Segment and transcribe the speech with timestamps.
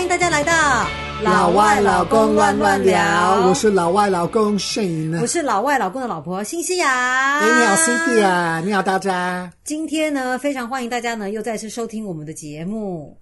[0.00, 0.88] 欢迎大家来到
[1.22, 3.46] 老外老公乱乱聊。
[3.46, 7.38] 我是老外老公 Shane，我是老外老公的老婆新西亚。
[7.40, 9.52] 哎，你好，Cynthia，你好，大家。
[9.62, 13.14] 今天呢，非常欢迎大家呢，又再次收听我们的节目。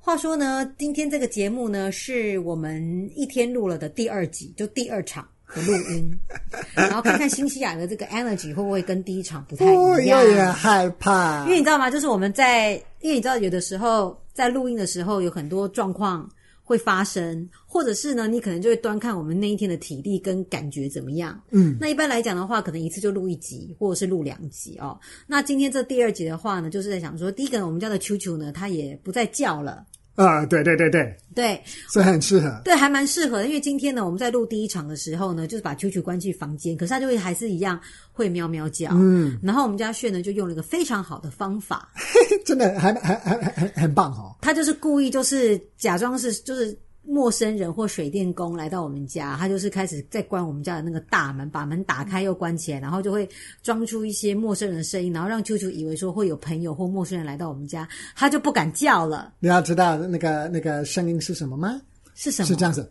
[0.00, 5.24] 话说呢，今天这个节目呢，是我们一天录了的第二集，就第二场
[5.54, 6.18] 的录音，
[6.74, 9.76] 然后看看新西亚的这个 energy 会不会跟第一场不太一样。
[9.76, 11.88] 我有点害怕，因为你知道吗？
[11.88, 16.28] 就是我们在，因为你知道有的时候在录音的时候有很多状况
[16.62, 21.40] 会发生，或者是呢，你可能就会端看我们那一天的体力跟感觉怎么样。
[21.50, 24.98] 嗯，那一般来讲的话，可能一次就录一集，或者是录两集哦。
[25.26, 29.86] 那今天这第二集的话呢，就是在想说，第一个我们家的球球呢，它也不再叫了。
[30.14, 33.46] 啊，对对对对对，所以很适合，对，还蛮适合的。
[33.46, 37.80] 因为今天呢，我们在录第一场的时候呢，就是把球球关进房间，可是它就会还是一样
[38.12, 38.90] 会喵喵叫。
[38.92, 41.88] 嗯，然后我们家炫呢就用了一个非常好的方法，
[42.46, 44.36] 真的还还还还很很棒哦。
[44.40, 46.76] 他就是故意就是假装是就是。
[47.06, 53.28] 陌生人或水电工来到我们家，他就是开始在关我们家的那个大门，把门打开又关起来，然后就会
[53.62, 59.32] 装出一些陌生人的声音，然后让啾啾以为说会有朋友或陌生人来到我们家，他就不敢叫了。
[59.38, 61.80] 你要知道那个那个声音是什么吗？
[62.14, 62.46] 是什么？
[62.46, 62.90] 是这样子，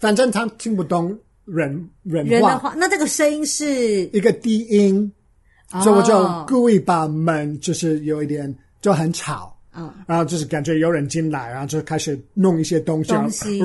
[0.00, 2.74] 反正他听不懂人人话，人的话。
[2.76, 5.12] 那这个声音是一个低音，
[5.82, 9.54] 所以我就故意把门就是有一点就很吵。
[9.74, 13.58] 嗯，然后就是感觉有人进来，然后就开始弄一些东西，东西，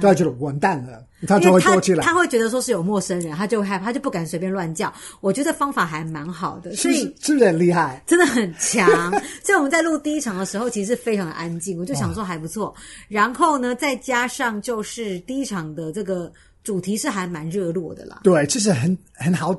[0.00, 2.04] 大家觉得完蛋了，他就会躲起来。
[2.04, 4.92] 他会觉得说是有陌生人，他就害怕，他就不敢随便乱叫。
[5.22, 8.02] 我觉得方法还蛮好的，所以是不是很厉害？
[8.06, 8.86] 真的很强。
[9.42, 12.74] 所以我们在录第一场的时候，其实非常的安静，我就想说还不错。
[13.08, 16.30] 然后呢，再加上就是第一场的这个
[16.62, 18.20] 主题是还蛮热络的啦。
[18.24, 19.54] 对，其实很很好。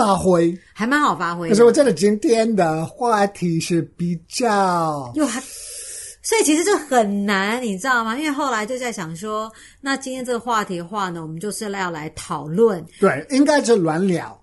[0.00, 0.58] 发挥。
[0.72, 5.38] 还蛮好发挥，可是我真的今天的话题是比较又还，
[6.22, 8.16] 所以其实就很难，你知道吗？
[8.16, 9.52] 因为后来就在想说，
[9.82, 14.42] 那今天这个话题的话呢，我们就是要来讨论，对，应该是乱聊，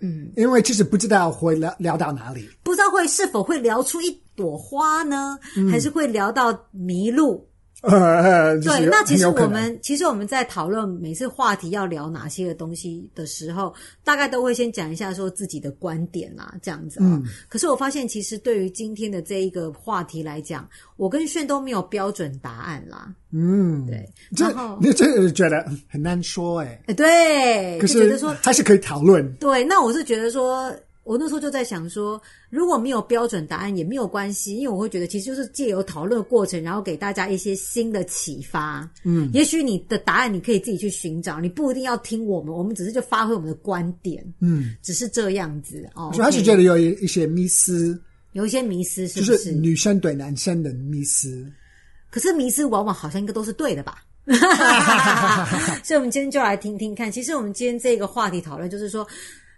[0.00, 7.46] 嗯，因为其实不知道会聊聊到哪里，不知道会是否会聊出一朵花呢，嗯、还是会聊到迷路。
[7.86, 16.98] 呃， 对，那其实我们其实我们在讨论每次话题要聊哪些的东西的时候，大概都会先讲一下说自己的观点啦，这样子。
[17.02, 23.12] 嗯，可是我发现，其实对于今天的这一个话题来讲，我跟炫都没有标准答案啦。
[23.32, 24.08] 嗯，对。
[24.36, 26.82] 然后你这你觉得很难说哎、欸？
[26.86, 27.78] 哎，对。
[27.80, 29.30] 可是觉得说还是可以讨论。
[29.34, 30.74] 对，那我是觉得说。
[31.04, 38.90] 我那时候就在想说，如果没有标准答案也没有关系，因为我会觉得其实就是借由讨论的过程，然后给大家一些新的启发。
[39.04, 44.24] 嗯，也许你的答案你可以自己去寻找，你不一定要听我们，我们只是就发挥我们的观点。
[44.40, 46.10] 嗯，只是这样子哦。
[46.14, 48.00] 主要是觉得有一一些迷思，
[48.32, 49.32] 有一些迷思是不是？
[49.32, 51.46] 就是女生对男生的迷思。
[52.08, 54.02] 可是迷思往往好像应该都是对的吧？
[55.84, 57.12] 所以，我们今天就来听听看。
[57.12, 59.06] 其实，我们今天这个话题讨论就是说。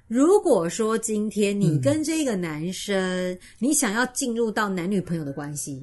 [0.08, 5.82] 如果说今天你跟这个男生，嗯、你想要进入到男女朋友的关系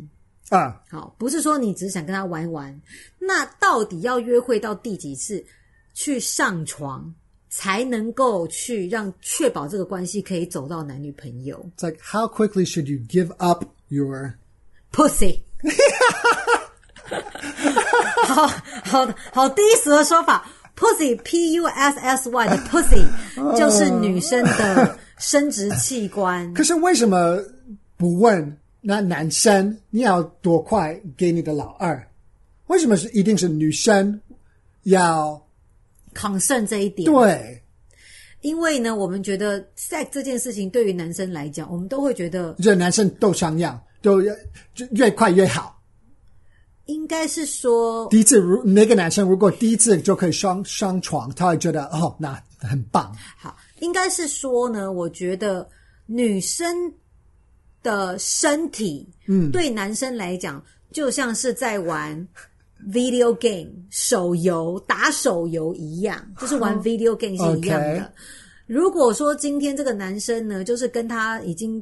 [0.50, 2.81] 啊，好，不是说你只是想跟他玩一玩，
[3.19, 5.44] 那到底要约会到第几次
[5.94, 7.13] 去上床，
[7.50, 14.35] 才能够去让确保这个关系可以走到男女朋友？It's like how quickly should you give up your
[14.91, 15.41] pussy？
[18.25, 18.47] 好
[18.85, 20.50] 好好低俗的说法。
[20.75, 23.06] Pussy, P U S S Y 的 Pussy
[23.57, 26.51] 就是女生的生殖器官。
[26.56, 27.39] 可是为什么
[27.95, 32.06] 不问那男生你要多快给你的老二？
[32.67, 34.19] 为什么是一定是女生
[34.83, 35.41] 要
[36.16, 37.09] concern 这一点？
[37.12, 37.62] 对，
[38.41, 44.33] 因为呢，我们觉得 sex 这件事情对于男生来讲，我们都会觉得，这男生都想要，都要
[44.73, 45.72] 就越快越好。
[46.85, 53.15] 应该是说，第一次如那个男生如果第一次就可以上上床，他会觉得哦，那很棒。
[53.38, 55.65] 好，应该是说呢，我觉得
[56.06, 56.94] 女生
[57.81, 62.27] 的身体，嗯，对男生来讲，就像是在玩
[62.91, 68.00] video game 手游，打手游一样，就是玩 video game 是一样的。
[68.00, 68.07] Okay.
[68.65, 71.81] 如果说今天这个男生呢，就是跟他已经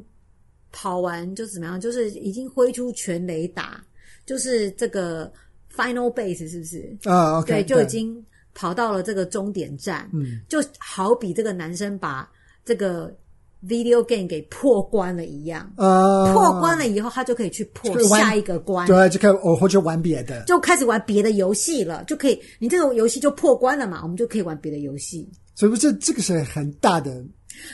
[0.70, 3.82] 跑完，就怎么样，就是已经挥出全雷打。
[4.24, 5.30] 就是这个
[5.74, 6.96] final base 是不是？
[7.04, 8.24] 啊、oh, 对，就已经
[8.54, 10.08] 跑到了这个终点站。
[10.12, 12.28] 嗯，就好比这个男生把
[12.64, 13.14] 这个
[13.66, 15.72] video game 给破关了一样。
[15.76, 18.86] 啊，破关了以后，他就可以去破下一个关。
[18.86, 22.04] 对，就可以哦，或者玩别的，就开始玩别的游戏了。
[22.04, 25.28] 就可以，你这个游戏就破关了嘛，我们就可以玩别的游戏。
[25.54, 27.22] 所以不是这个是很大的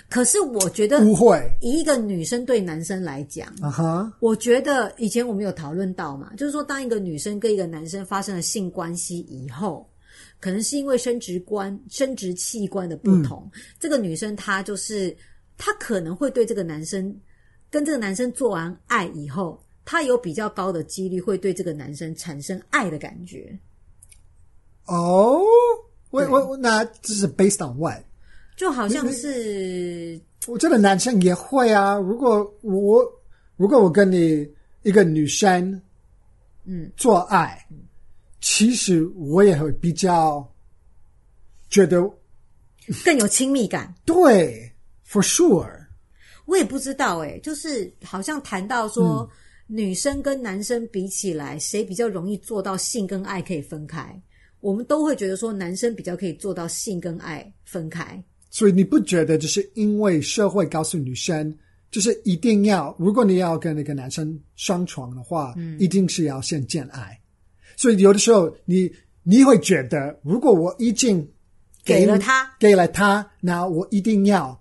[0.08, 9.88] 可是我觉得不会，以一个女生对男生来讲，啊哈，我觉得以前我们有讨论到嘛，就是说当一个女生跟一个男生发生了性关系以后，
[10.40, 15.16] 可能是因为生殖观、生殖器官的不同，嗯、这个女生她就是
[15.56, 17.14] 她可能会对这个男生
[17.70, 23.58] 跟这个男生做完爱以后，她有比较高的几率会对这个男生产生爱的感觉。
[24.86, 25.42] 哦，
[26.10, 28.02] 我我那这是 based on what？
[28.58, 31.94] 就好像是，我觉得男生也会啊。
[31.96, 33.00] 如果我
[33.56, 34.44] 如果我跟你
[34.82, 35.80] 一个女生，
[36.64, 37.78] 嗯，做爱，嗯，
[38.40, 40.44] 其实我也会比较
[41.70, 42.02] 觉得
[43.04, 43.94] 更有亲密感。
[44.04, 44.68] 对
[45.08, 45.70] ，for sure。
[46.44, 49.20] 我也不知道诶，就是好像谈到说，
[49.68, 54.20] 嗯，女生跟男生比起来，谁比较容易做到性跟爱可以分开？
[54.58, 58.20] 我们都会觉得说，男生比较可以做到性跟爱分开。
[58.50, 61.54] 所以你不觉得，就是因为社会告诉女生，
[61.90, 67.18] 就是一定要，如果你要跟那个男生上床的话，嗯，一定是要先见爱。
[67.76, 68.90] 所以有的时候你，
[69.22, 71.20] 你你会觉得，如果我已经
[71.84, 74.58] 给，给了他，给了他，那我一定要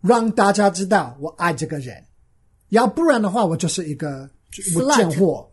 [0.00, 2.02] 让大家知道我爱这个人，
[2.70, 4.30] 要不然的话，我就是一个
[4.76, 5.48] 我贱货。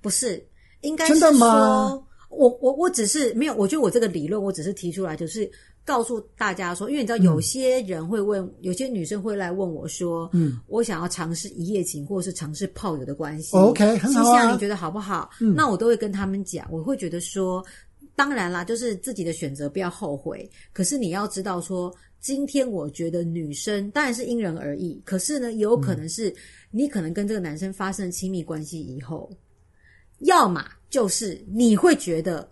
[0.00, 0.44] 不是，
[0.82, 2.02] 应该是，真的吗？
[2.30, 5.50] 我我我只是没有，我觉得我这个理论，我只是提出来，就是。
[5.86, 14.50] 告诉大家说，因为你知道，有些人会问，嗯、有些女生会来问我说：“嗯，我想要尝试一夜情，或者是尝试炮友的关系。” OK，很好啊。
[14.50, 15.30] 你觉得好不好？
[15.40, 17.64] 嗯，那我都会跟他们讲，我会觉得说，
[18.16, 20.50] 当然啦，就是自己的选择，不要后悔。
[20.72, 26.34] 可是你要知道说，今天我觉得女生当然是因人而异，可是呢，有可能是
[26.72, 29.30] 你可能跟这个男生发生亲密关系以后，
[30.18, 30.64] 要么
[30.96, 32.48] 就是你会觉得。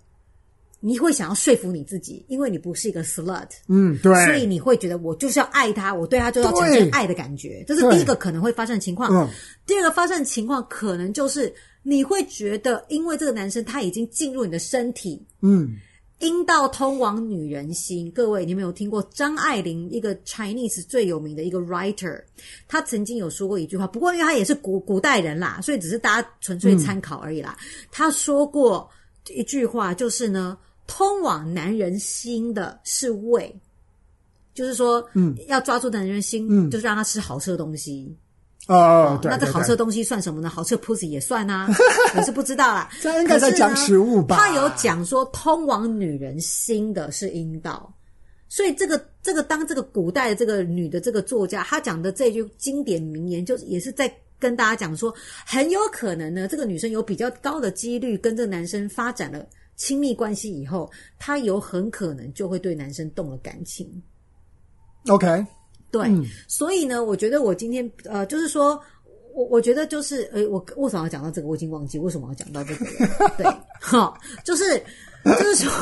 [0.87, 9.11] 你会想要说服你自己，因为你不是一个 slut，嗯，对，所以你会觉得我就是要爱他，我对他就要产生爱的感觉，这是第一个可能会发生的情况。
[9.11, 9.27] 嗯，
[9.67, 11.51] 第二个发生的情况可能就是
[11.83, 15.75] 你会觉得，因为这个男生他已经进入你的身体，嗯，
[16.21, 18.11] 阴道通往女人心。
[18.11, 22.23] 各位，你有没有听过张爱玲一个 Chinese 最有名的一个 writer？
[22.69, 27.57] 她曾经有说过一句话，不过因为她也是古古代人啦，所以只是大家纯粹参考而已啦。
[27.61, 28.89] 嗯，他说过
[29.29, 30.57] 一句话，就是呢。
[30.87, 33.59] 通往男人心的是胃，
[34.53, 38.15] 就是说，嗯，要抓住男人心，嗯，就是让他吃好吃的东西。
[38.67, 40.49] 哦，那这好吃的东西算什么呢？
[40.49, 41.69] 好吃的 pussy 也算啊，
[42.17, 42.91] 我是不知道啦。
[43.01, 44.37] 这应该在讲食物吧？
[44.37, 47.93] 他有讲说，通往女人心的是阴道，
[48.49, 55.15] 所以这个这个当这个古代的这个女的这个作家，她讲的这句经典名言，就是也是在跟大家讲说，
[55.45, 59.45] 很有可能呢，这个女生有比较高的几率跟这个男生发展了。
[59.77, 64.03] 亲密关系以后，她有很可能就会对男生动了感情。
[65.09, 65.45] OK，
[65.95, 68.81] 对，嗯、所以呢，我觉得我今天呃，就是说
[69.33, 71.47] 我我觉得就是，诶，我为什么要讲到这个？
[71.47, 73.35] 我已经忘记为什么要讲到这个了。
[73.39, 73.47] 对，
[73.81, 74.77] 好，就是
[75.25, 75.73] 就是说，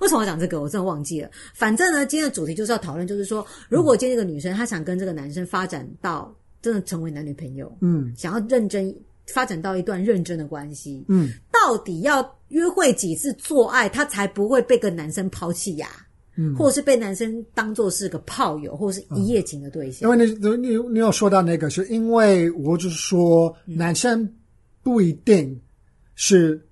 [0.00, 0.60] 为什么要讲这个？
[0.60, 1.30] 我真的忘记了。
[1.54, 8.92] 反正呢，今天的主题就是要讨论，就是说，如果今天这个女生她想跟这个男生发展到真的成为男女朋友，嗯，想要认真。
[9.34, 15.86] 发展到一段认真的关系，嗯，到底要约会几次做爱，她才不会被个男生抛弃呀？
[16.38, 20.08] 嗯，或者是被男生当做是个炮友，或者是一夜情的对象？
[20.08, 24.26] 因为你你你有说到那个，是因为我就是说，男生
[24.82, 25.60] 不一定
[26.14, 26.62] 是，嗯、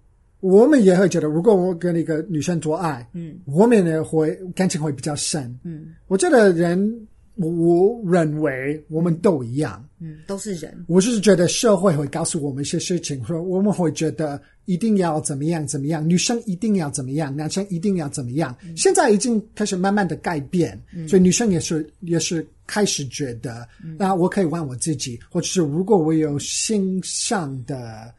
[0.40, 7.06] 我们也会觉得，如果我跟一个女生做爱，嗯，我们也会感情会比较深，嗯，我觉得人。
[7.36, 10.84] 我我认为我们都一样，嗯，都是人。
[10.88, 18.56] 我就是觉得社会会告诉我们一些事情，说我们会觉得一定要怎么样怎么样，女生一定要怎么样，男生一定要怎么样。
[18.64, 28.14] 嗯，现在已经开始慢慢的改变，嗯，所以女生也是也是开始觉得，那，嗯，我可以玩我自己，或者是如果我有心上的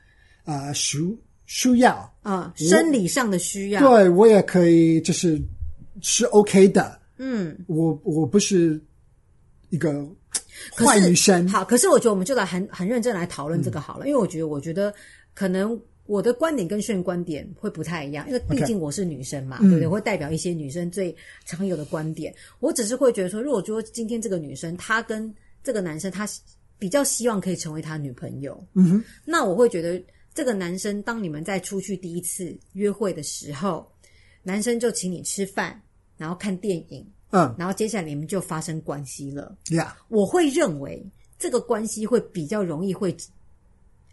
[0.45, 0.99] 呃需
[1.47, 5.41] 需要啊，生理上的需要，对我也可以，就是
[6.01, 6.99] 是 OK 的。
[7.17, 8.79] 嗯，我我不是。
[9.69, 10.05] 一个
[10.75, 14.93] 坏女生，好，可是我觉得我们就来很很认真来讨论这个好了，嗯、因为我觉得，我觉得
[15.33, 19.69] 可能我的观点跟炫观点会不太一样，因为毕竟我是女生嘛，Okay.
[19.69, 19.87] 对不对？
[19.87, 22.31] 会代表一些女生最常有的观点。
[22.33, 25.33] 嗯、我只是会觉得说，如果说今天这个女生她跟
[25.63, 26.27] 这个男生，他
[26.79, 30.01] 比较希望可以成为他女朋友，嗯哼，那我会觉得
[30.33, 33.85] 这个男生当你们在出去第一次约会的时候，
[34.43, 35.81] 男生就请你吃饭，
[36.17, 37.05] 然后看电影。
[37.31, 39.55] 嗯，然后接下来你们就发生关系了。
[39.65, 41.05] Yeah，我会认为
[41.37, 43.15] 这个关系会比较容易会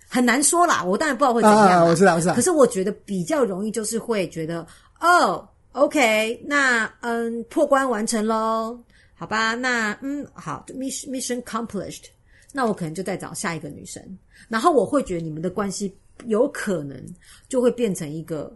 [0.09, 0.83] 很难说啦。
[0.83, 2.35] 我当然不知道会怎样啊，我知道，我知道。
[2.35, 4.67] 可是我觉得比较容易就是会觉得，
[5.01, 8.79] 哦，OK，那嗯，破关完成喽。
[9.15, 12.07] 好吧，那嗯，好，mission mission accomplished，
[12.53, 14.03] 那我可能就再找下一个女生，
[14.49, 17.01] 然后我会觉得你们的关系有可能
[17.49, 18.55] 就会变成一个。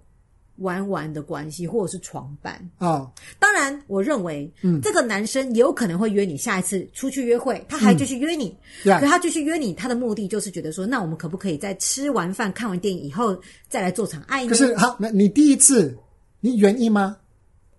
[0.59, 2.99] 玩玩的关系，或者是床伴啊。
[2.99, 3.09] Oh.
[3.38, 8.57] 当然，我认为，嗯，这个男生也有可能会约你下一次出去约会，他还继续约你。
[8.83, 14.50] 对、嗯，可他继续约你，他的目的就是觉得说，那我们可不可以在吃完饭、看完电影以后再来做场爱呢？
[14.50, 15.97] 可是，好，那你第一次，
[16.41, 17.17] 你愿意吗？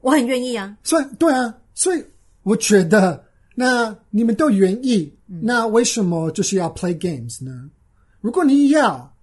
[0.02, 0.78] 我很愿意啊。
[0.84, 2.04] 所以，对啊，所以
[2.44, 3.24] 我觉得，
[3.56, 7.70] 那你们都愿意，嗯，那为什么就是要 play games 呢？
[8.22, 9.14] 如果你要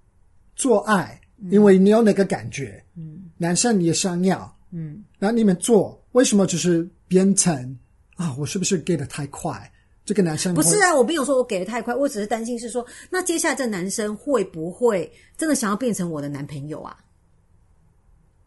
[0.54, 1.18] 做爱，
[1.50, 3.15] 因为你有那个感觉，嗯。
[3.36, 7.78] 男生也想要，嗯，然后你们做，为什么就是变成
[8.16, 8.34] 啊？
[8.38, 9.70] 我是不是给的太快？
[10.04, 16.96] 这个男生不是啊，我没有说我给的太快，我只是担心是说，那接下来这男生会不会真的想要变成我的男朋友啊？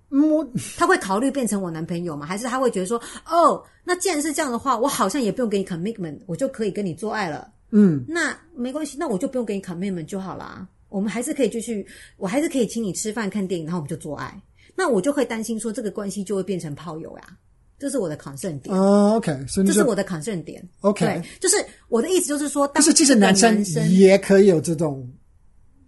[0.10, 2.26] 嗯，他会考虑变成我男朋友吗？
[2.26, 7.52] 还是他会觉得说，哦，那既然是这样的话，我好像也不用给你 commitment，我就可以跟你做爱了。
[7.72, 10.68] 嗯，那没关系，那我就不用给你 commitment 就好啦。
[10.88, 11.86] 我们还是可以继续，
[12.18, 14.42] 我还是可以请你吃饭、看电影，然后我们就做爱。
[14.80, 17.38] 那我就会担心说，这个关系就会变成炮友呀，
[17.78, 18.74] 这是我的 concern 点。
[18.74, 20.66] 哦，OK，所以这是我的 concern 点。
[20.80, 21.58] OK，对，就是
[21.90, 25.06] 我的意思，就是说，但是其实男生也可以有这种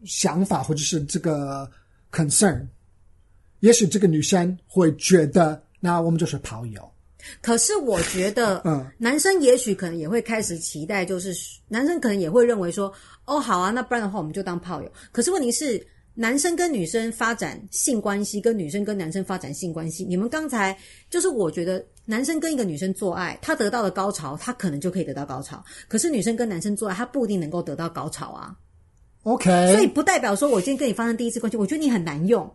[0.04, 1.72] 想法，或者是这个
[2.12, 2.68] concern。
[3.62, 6.92] 也许这个女生会觉得，那我们就是炮友。
[7.42, 11.34] 可是我觉得， 嗯，男生也许可能也会开始期待，就是
[11.70, 12.92] 男生可能也会认为说，
[13.24, 14.92] 哦，好啊，那不然的话，我们就当炮友。
[15.14, 15.82] 可是问题是。
[16.14, 20.78] 男生跟女生发展性关系，跟女生跟男生发展性关系，你们刚才
[21.10, 25.64] 就是我觉得男生跟一个女生做爱，他得到的高潮，他可能就可以得到高潮。
[25.88, 28.54] 可是女生跟男生做爱，他不一定能够得到高潮啊。
[29.24, 32.54] OK，所以不代表说我今天跟你发生第一次关系，我觉得你很难用，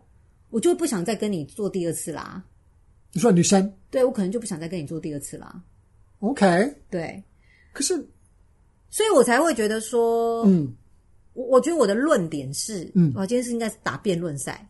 [0.51, 2.43] 我就不想再跟你做第二次啦。
[3.13, 3.73] 你说女生？
[3.89, 5.59] 对，我可能就不想再跟你做第二次啦。
[6.19, 7.23] OK，对。
[7.73, 7.95] 可是，
[8.91, 10.75] 所以我才会觉得说，嗯。
[11.37, 14.67] 我我觉得我的论点是，嗯，我今天是应该是打辩论赛，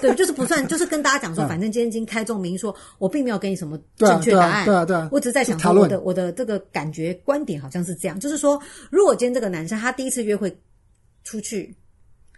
[0.00, 8.60] 对，就是不算，就是跟大家讲说，反正今天已经开宗明说，我并没有给你什么正确答案，对啊，对啊，我只是在想说，我的我的这个感觉观点好像是这样，就是说，
[8.90, 10.52] 如果今天这个男生他第一次约会
[11.22, 11.72] 出去，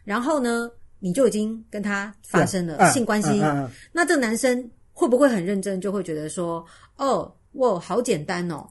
[0.05, 3.41] 然后呢，你就已经跟他发生了性关系，
[3.93, 6.63] 那这个男生会不会很认真，就会觉得说，
[6.99, 8.69] 哦，哇，好简单哦，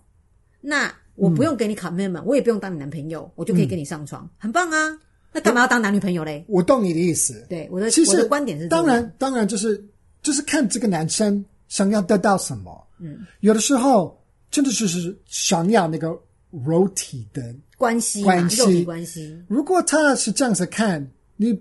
[0.61, 0.93] 那。
[1.21, 4.99] 我不用给你 commitment，嗯，我也不用当你男朋友，我就可以跟你上床，嗯，很棒啊！
[5.31, 6.43] 那干嘛要当男女朋友嘞？
[6.47, 7.45] 我懂你的意思。
[7.47, 9.85] 对，我的其实我的观点是，当然，当然就是
[10.23, 12.87] 就是看这个男生想要得到什么。
[12.97, 16.19] 嗯，有的时候真的就是想要那个
[16.65, 19.39] 肉体的关系，关系，肉体关系。
[19.47, 21.57] 如果他是这样子看，你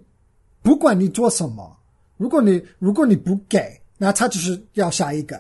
[0.63, 1.79] 不管你做什么，
[2.17, 5.39] 如果你如果你不给，那他就是要下一个，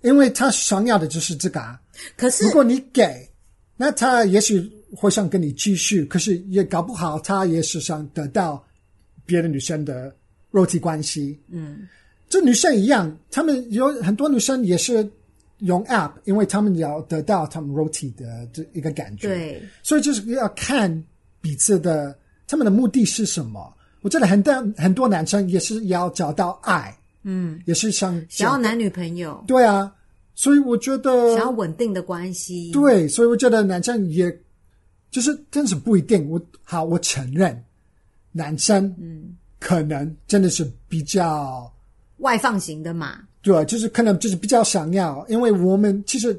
[0.00, 1.78] 因为他想要的就是这个啊。
[2.16, 3.28] 可是如果你给。
[3.84, 8.64] 那他也许会想跟你继续，可是也搞不好他也是想得到
[9.26, 10.14] 别的女生的
[10.52, 11.36] 肉体关系。
[11.48, 11.88] 嗯，
[12.28, 15.04] 这女生一样，他们有很多女生也是
[15.58, 19.26] 用 App，因为他们要得到他们肉体的这一个感觉。
[19.26, 20.88] 对，所以就是要看
[21.40, 23.74] 彼此的他们的目的是什么。
[24.02, 29.42] 我觉得很多很多男生也是要找到爱，嗯，也是想想要男女朋友。
[29.48, 29.92] 对啊。
[30.34, 34.34] 所以我觉得想要稳定的关系，对，所以我觉得男生也
[35.10, 36.28] 就是真是不一定。
[36.30, 37.62] 我好，我承认
[38.32, 41.70] 男生嗯，可能真的是比较
[42.18, 43.20] 外放型的嘛。
[43.42, 46.36] 对，就是可能就是比较想要，因为我们其实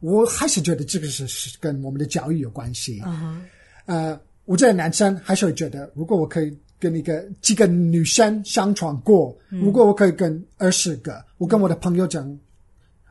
[0.00, 3.02] 我还是觉得这个是是跟我们的教育有关系。
[3.04, 3.42] 嗯哼，
[3.84, 12.26] 呃，我觉得男生还是会觉得，如果我可以跟一个几个女生上床过，嗯，如果我可以跟二十个，我跟我的朋友讲。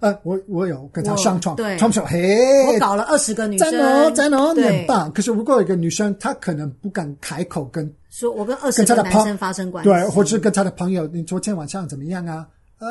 [0.04, 5.10] 呃，我我有跟他上床，对，床上嘿，我搞了二十个女生，在哦，在哦，你很棒。
[5.14, 12.46] 可是如果有一个女生，她可能不敢开口跟说，我跟二十个男生发生关系，对，或者是跟她的朋友，你昨天晚上怎么样啊？
[12.80, 12.88] 呃，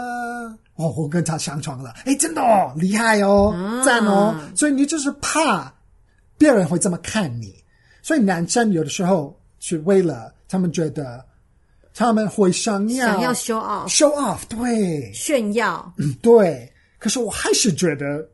[0.76, 3.54] 哦，我跟他上床了，哎，真的哦，厉害哦，
[3.84, 4.34] 赞哦。
[4.56, 5.70] 所以你就是怕
[6.38, 7.54] 别人会这么看你，
[8.00, 11.22] 所以男生有的时候是为了他们觉得
[11.94, 16.71] 他们会想要想要 show off，show off，对，炫耀，嗯，对。
[17.02, 18.24] 可是我还是觉得，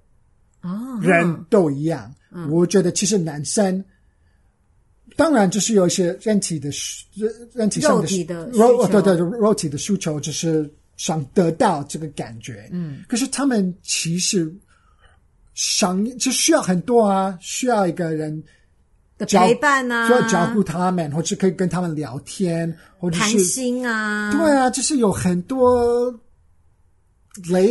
[0.60, 2.14] 啊，人都一样。
[2.50, 3.82] 我觉得其实男生，
[5.16, 6.68] 当然就是有一些人体的、
[7.54, 8.06] 人体上的
[8.52, 12.68] 肉，对对，肉体的需求，就是想得到这个感觉。
[12.70, 14.54] 嗯，可是他们其实
[15.54, 18.44] 想就需要很多啊，需要一个人
[19.16, 26.14] 的陪伴啊，需要照顾他们，或者可以跟他们聊天，或者是谈心啊，对啊，就是有很多。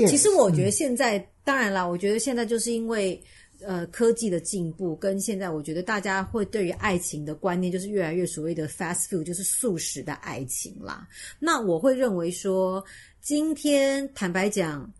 [0.07, 3.21] 其实我觉得现在当然啦，我觉得现在就是因为
[3.61, 11.07] 呃科技的进步，跟现在我觉得大家会对于爱情的观念就是越来越所谓的 fast food，就是速食的爱情啦。
[11.39, 12.83] 那我会认为说，
[13.21, 14.91] 今天坦白讲。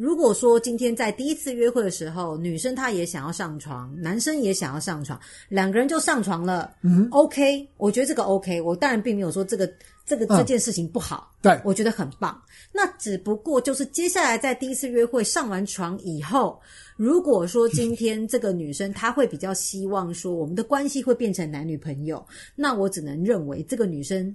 [0.00, 9.70] 如果说今天在第一次约会的时候，女生她也想要上床，男生也想要上床，两个人就上床了，嗯，OK，我觉得这个 OK，我当然并没有说这个
[10.06, 12.42] 这个这件事情不好，嗯、对，我觉得很棒。
[12.72, 16.58] 那只不过就是接下来在第一次约会上完床以后，
[16.96, 22.26] 如果说今天这个女生她会比较希望说我们的关系会变成男女朋友，
[22.56, 24.34] 那我只能认为这个女生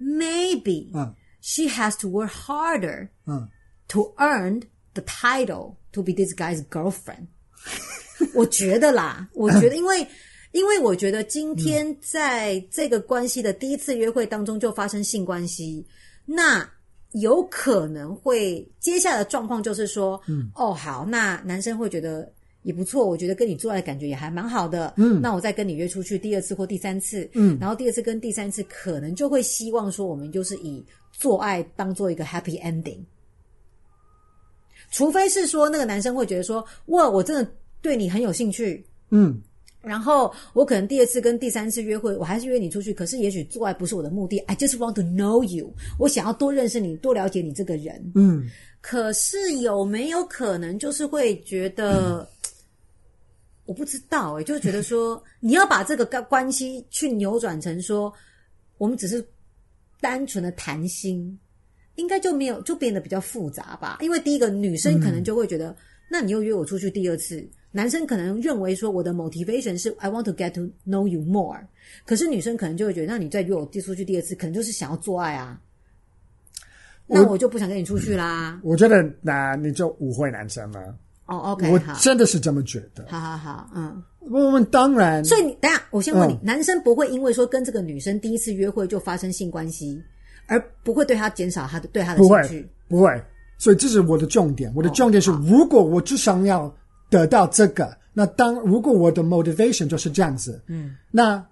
[0.00, 3.48] maybe，嗯，she has to work harder，嗯。
[3.92, 4.62] To earn
[4.94, 7.26] the title to be this guy's girlfriend，
[8.34, 10.06] 我觉得啦， 我觉得因为
[10.52, 15.84] 因为我觉得今天在这个关系的第一次约会当中就发生性关系，
[16.24, 16.66] 那
[17.12, 22.32] 有可能会接下来的状况就是说，嗯，哦好，那男生会觉得
[22.62, 30.82] 也不错，我觉得跟你做爱的感觉也还蛮好的，嗯，那我再跟你约出去第二次或第三次，嗯，然后第二次跟第三次可能就会希望说我们就是以
[31.12, 33.00] 做爱当做一个 happy ending。
[34.92, 39.40] 除非是说那个男生会觉得说，哇，我真的对你很有兴趣，嗯，
[39.80, 48.46] 然后我可能第二次跟第三次约会，我还是约你出去，可是也许做爱不是我的目的，I just want to know you，我想要多认识你，多了解你这个人，嗯，
[48.82, 52.26] 可是有没有可能就是会觉得，嗯、
[53.64, 58.12] 我不知道诶、欸，就是觉得说你要把这个关关系去扭转成说，
[58.76, 59.26] 我们只是
[60.02, 61.38] 单纯的谈心。
[61.96, 63.98] 应该就没有，就变得比较复杂吧。
[64.00, 65.76] 因为第一个女生可能就会觉得，嗯、
[66.10, 71.60] 那你又约我出去第二次，男生可能认为说我的 motivation 是 I want to get to know you more，
[72.04, 75.60] 可是女生可能就会觉得，那你再约我出去第二次，可能就是想要做爱啊。
[77.06, 78.58] 那我就不想跟你出去啦。
[78.64, 80.94] 我觉得那你就误会男生了。
[81.26, 83.06] 哦、oh,，OK，我真的是这么觉得。
[83.08, 85.24] 好好好，嗯，我们当然。
[85.24, 90.02] 所以你等下，我先问你，嗯、男生不会因为说跟这个女生第一次约会就发生性关系？
[90.46, 93.24] 而不会对他减少他的对他的兴趣，不会，不会。
[93.58, 94.72] 所以这是我的重点。
[94.74, 96.74] 我的重点是，如果我只想要
[97.08, 101.44] 得到这个，哦、那当如果我的 motivation 就是这样子，嗯，那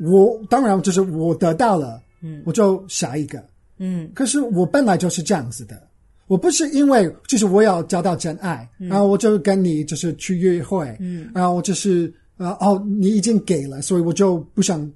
[0.00, 3.40] 我当然就是我得到了，嗯，我就下一个，
[3.78, 4.10] 嗯。
[4.12, 5.80] 可是我本来就是这样子的，
[6.26, 14.90] 我不是因为就是我要找到真爱，嗯、然后我就跟你就是去约会，嗯，然后我就是呃哦，你已经给了，所以我就不想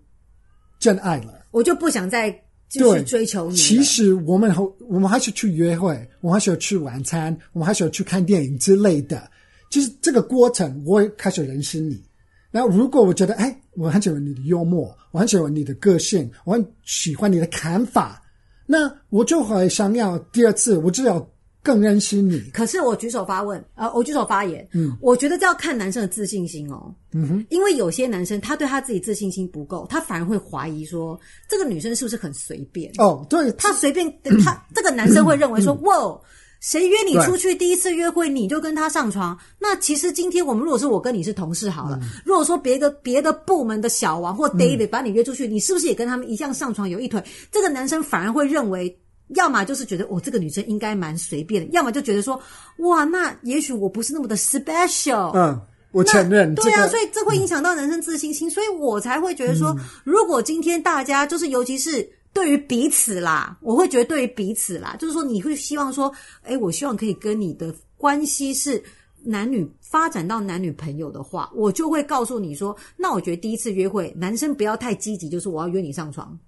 [0.80, 2.36] 真爱了，我就不想再。
[2.78, 3.56] 对，追求你。
[3.56, 4.54] 其实我们
[4.88, 9.30] 我们还是去约会，我们还是要去晚餐，我们还是要去看电影之类的。
[9.70, 12.02] 其实这个过程，我也开始认识你。
[12.50, 18.22] 然后，如果我觉得，哎，我很喜欢你的幽默，我很喜欢你的个性，我很喜欢你的看法，
[18.66, 21.28] 那我就会想要第二次，我就要。
[21.64, 22.38] 更认识你。
[22.52, 24.68] 可是我举手发问，呃，我举手发言。
[24.74, 26.94] 嗯，我觉得这要看男生的自信心哦。
[27.14, 32.92] 嗯哼，因为有些男生他对他自己自信心不够，他反而会怀疑说这个女生是不是很随便。
[32.98, 34.06] 哦，对，他随便，
[34.44, 36.20] 他这个男生会认为说，哇，
[36.60, 39.38] 谁约你出去第一次约会你就跟他上床？
[39.58, 47.24] 那其实今天我们如果说我跟你是同事好了，如果说别的别的部门的小王或 David 把你约出去，你是不是也跟他们一样上床有一腿？
[47.50, 48.94] 这个男生反而会认为。
[49.28, 52.40] 要么就是觉得我、哦、这个女生应该蛮随便的，要么就觉得说
[52.78, 55.32] 哇，那也许我不是那么的 special。
[55.34, 55.60] 嗯，
[55.92, 56.54] 我承认。
[56.54, 68.82] 对啊，这个、所以这会影响到男生自信心，嗯、所以我才会觉得说，嗯、如果今天大家就是，尤其是对于彼此啦，我会觉得对于彼此啦，就是说你会希望说，诶，我希望可以跟你的关系是
[69.22, 76.38] 男女发展到男女朋友的话，我就会告诉你说，那我觉得第一次约会，男生不要太积极，就是我要约你上床。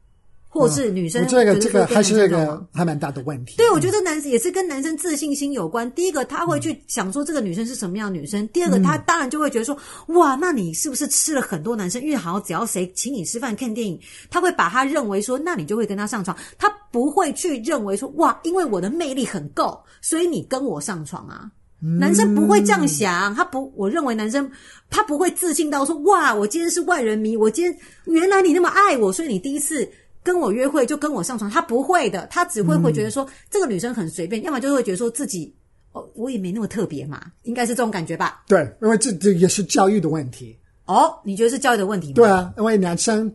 [0.57, 3.57] 或是女生，这个这个还是一个还蛮大的问题。
[3.57, 5.90] 对，我觉得男生也是跟男生自信心有关。
[5.92, 9.77] 第一个，他会去想说这个女生是什么样的女生；第二个，他当然就会觉得说，
[10.09, 12.03] 哇，那你是不是吃了很多男生？
[12.03, 13.99] 因为好像只要谁请你吃饭看电影，
[14.31, 16.37] 他会把他认为说，那你就会跟他上床。
[16.59, 21.51] 他不会去认为说，哇，因为我的魅力很够，所以你跟我上床啊。
[21.79, 24.51] 男生不会这样想，他不，我认为男生
[24.88, 29.88] 他不会自信到说，哇，我今天是万人迷，我今天原来你那么爱我，所以你第一次。
[30.27, 35.55] 跟我约会就跟我上床，他不会的，他只会会觉得说、嗯、这个女生很随便，要么就会觉得说自己
[35.93, 38.43] 哦，我也没那么特别嘛，应该是这种感觉吧？
[38.49, 40.59] 对，因为这这也是教育的问题。
[40.87, 42.15] 哦，你觉得是教育的问题吗？
[42.17, 43.33] 对啊，因为男生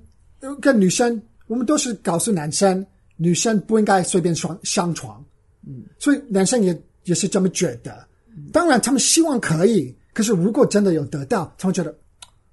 [0.60, 5.23] 跟女生，我们都是告诉男生，女生不应该随便上上床，
[5.65, 8.06] 嗯，所以男生也也是这么觉得。
[8.51, 11.95] 当然，他们希望可以，可是如果真的有得到，他们觉得，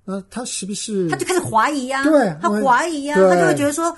[0.04, 1.08] 呃，他是不是？
[1.08, 3.92] 他就开始怀疑呀、啊，对，他怀疑呀、啊，他就会觉得说。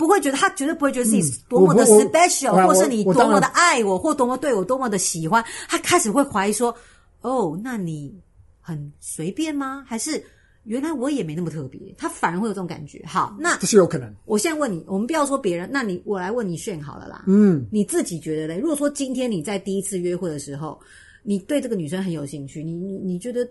[0.00, 5.44] 不会觉得他绝对不会觉得自己多么的 special，、嗯、或是你多么的爱我，或多么对我多么的喜欢。
[5.68, 6.74] 他开始会怀疑说
[7.20, 8.18] ：“哦，那你
[8.62, 9.84] 很随便吗？
[9.86, 10.24] 还是
[10.64, 13.04] 原来我也没那么特别？”他反而会有这种感觉。
[13.06, 14.10] 好，那这是有可能。
[14.24, 17.24] 我现在问你，我们不要说别人，那你我来问你炫好了啦。
[17.26, 18.58] 嗯，你自己觉得嘞？
[18.58, 20.80] 如果说今天你在第一次约会的时候，
[21.22, 23.46] 你对这个女生很有兴趣，你你你觉得？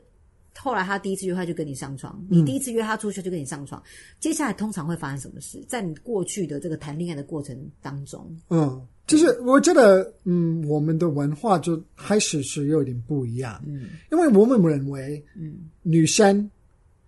[0.58, 3.86] 后来他第一次约会就跟你上床，你第一次约他出去就跟你上床，嗯、
[4.20, 5.64] 接下来通常会发生什么事？
[5.68, 16.50] 在你过去的这个谈恋爱的过程当中，嗯，就是我觉得，嗯，我们的文化就开始是有点不一样，嗯，因为我们认为，嗯，女生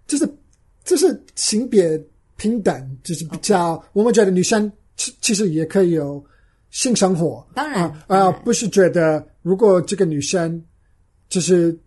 [0.07, 0.29] 就是
[0.85, 2.01] 就是性别
[2.37, 3.83] 平等，就是比较，Okay.
[3.93, 6.23] 我们觉得女生其其实也可以有
[6.69, 10.63] 性生活，当然，啊、不是觉得如果这个女生
[11.27, 11.77] 就是。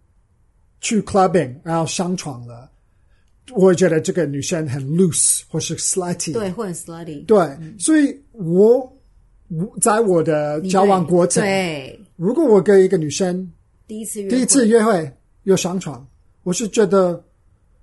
[0.84, 2.70] 去 clubbing，然后上床了，
[3.54, 8.80] 我觉得这个女生很 loose 或是 slutty，对，或者 slutty，对，嗯、所以我
[9.48, 13.50] 我在我的交往过程，对，如果我跟一个女生
[13.86, 15.10] 第一次约第一次约会
[15.44, 16.06] 又上床，
[16.42, 17.24] 我是觉得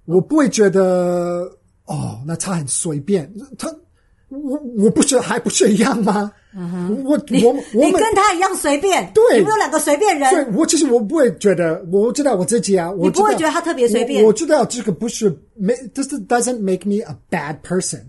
[0.05, 1.51] 我不会觉得
[1.85, 3.75] 哦，那她很随便，她
[4.32, 6.32] 我我不是还不是一样吗？
[7.04, 7.12] 我
[7.44, 10.30] 我我你跟他一样随便，对，你们有两个随便人。
[10.32, 14.24] 对，我其实我不会觉得，我知道我自己啊，我你不会觉得他特别随便。
[14.24, 18.02] 我，我知道这个不是没，这是 doesn't make me a bad person。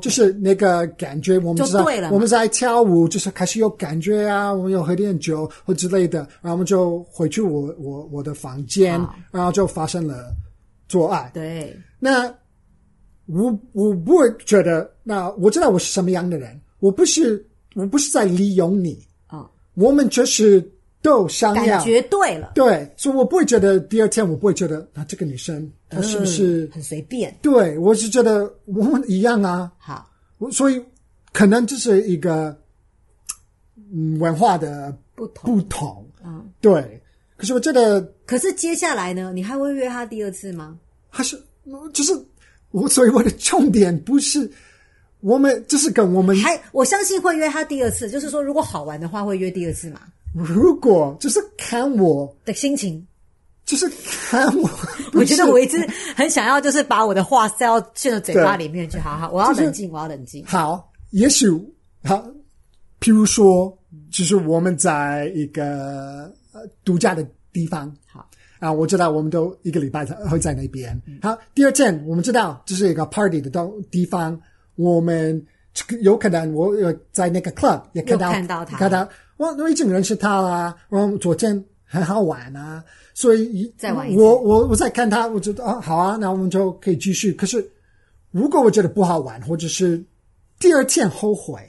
[0.00, 2.08] 就是那个感觉，我们就对了。
[2.10, 8.92] 我们在跳舞，就是开始有感觉啊，我们有喝点酒或之类的，然后我们就回去我我我的房间，
[9.30, 10.34] 然后就发生了
[10.88, 11.30] 做爱。
[11.34, 12.34] 对，那
[13.26, 17.44] 我我不会觉得，那我知道我是什么样的人，我不是。
[17.76, 20.64] 我不是在利用你啊，哦、我们就是
[21.02, 27.36] 都想要感觉对了，对，所以我不会觉得第二天我不会觉得啊，这个女生她是不是、嗯、很随便？
[27.42, 29.72] 对，我是觉得我们一样啊。
[29.76, 30.08] 好，
[30.38, 30.80] 我所以
[31.32, 32.56] 可能这是一个
[33.92, 37.02] 嗯文化的不同不同，嗯，对。
[37.36, 40.78] 可是我觉得，可是接下来呢，你还会约她第二次吗？
[41.10, 41.36] 还是
[41.92, 42.12] 就是
[42.74, 44.50] 我，所以我的重点不是。
[45.20, 50.02] 我们就是跟我们还，我相信会约他第二次，就是说如果好玩的话会约第二次嘛。
[50.34, 53.02] 如果就是看我的心情，
[53.64, 53.88] 就是
[54.28, 54.68] 看我。
[55.14, 55.78] 我觉得我一直
[56.14, 58.98] 很想要，就是把我的话塞到现在嘴巴里面去。
[58.98, 60.44] 好好，我要冷静，我要冷静。
[60.44, 61.48] 好，也许
[62.02, 62.22] 好，
[63.00, 63.74] 譬如说，
[64.10, 68.28] 就是我们在一个呃度假的地方，好
[68.64, 70.98] 啊，我知道我们都一个礼拜会在那边。
[71.20, 73.50] 好，第二天我们知道这是一个 party 的
[73.90, 74.40] 地方。
[74.76, 75.40] 我们
[76.00, 80.74] 有可能，我有在那个 club 也看到看到他，看到我我已经认识他了。
[80.88, 87.32] 我昨天很好玩啊，所以再玩一我我我在看他，我觉得啊好啊，那我们就可以继续。
[87.34, 87.64] 可是
[88.32, 90.02] 如果我觉得不好玩，或者是
[90.58, 91.60] 第二天后悔，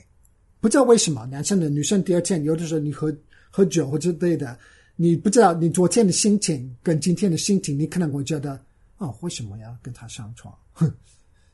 [0.59, 3.15] 不知道为什么，男生的女生第二天有的时候你喝
[3.51, 4.57] 喝酒或者之类的，
[4.95, 8.53] 你不知道你昨天的心情跟今天的心情，你可能会觉得
[8.97, 10.53] 啊、哦，为什么要跟他上床？
[10.73, 10.91] 哼。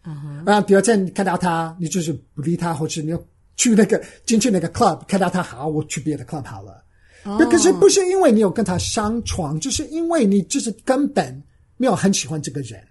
[0.04, 3.24] 嗯哼，然后第二天看到他，你就是不理他，或者你要
[3.56, 6.84] 去那个进去那个 club 看到他，好，我去别的 club 好了。
[7.24, 11.40] 哦，可是不是因为你有跟他上床，就是因为你就是根本
[11.78, 12.84] 没有很喜欢这个人。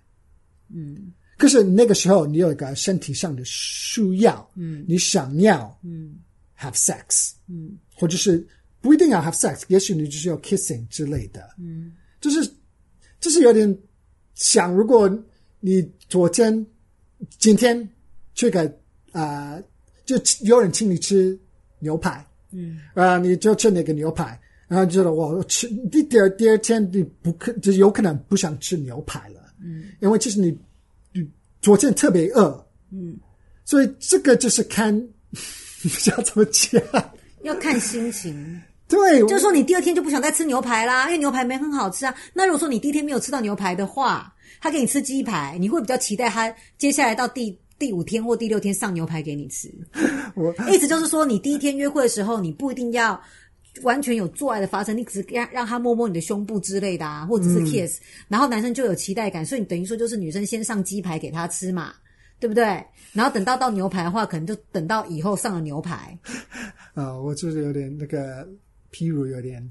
[0.72, 6.14] 嗯，可是那个时候你有一个身体上的需要，嗯，你想要，嗯
[6.56, 8.46] ，have sex，嗯，或者是
[8.80, 12.50] 不一定要 have sex，也许你就是要 kissing 之类的，嗯，就是
[13.20, 13.78] 就是有点
[14.34, 15.08] 想，如果
[15.60, 16.66] 你昨天。
[17.38, 17.86] 今天
[18.34, 18.64] 去个
[19.12, 19.62] 啊、呃，
[20.06, 21.38] 就有人请你吃
[21.78, 30.48] 牛排，嗯，啊、呃，你就吃那个牛排，然后觉得我吃第第二第二天你不可就有可能不想吃牛排了，嗯，因为其实你
[31.12, 33.18] 你昨天特别饿，嗯，
[33.66, 35.10] 所以这个就是看你
[35.92, 36.82] 不知道怎么讲，
[37.42, 42.14] 要看心情，对，就是说你第二天就不想再吃牛排啦，因为牛排没很好吃啊。
[42.35, 49.72] 那如果说你第一天没有吃到牛排的话，他给你吃鸡排，你会比较期待他接下来到第第五天或第六天上牛排给你吃。
[50.35, 53.18] 我意思就是说，你第一天约会的时候，你不一定要
[53.83, 61.94] 完全有做爱的发生，你只是让让他摸摸你的胸部之类的啊，或者是 kiss，、嗯、然后男生就有期待感，所以你等于说就是女生先上鸡排给他吃嘛，
[62.40, 62.64] 对不对？
[63.12, 66.18] 然后等到到牛排的话，可能就等到以后上了牛排。
[66.94, 68.46] 啊、哦，我就是有点那个，
[68.92, 69.70] 譬如有点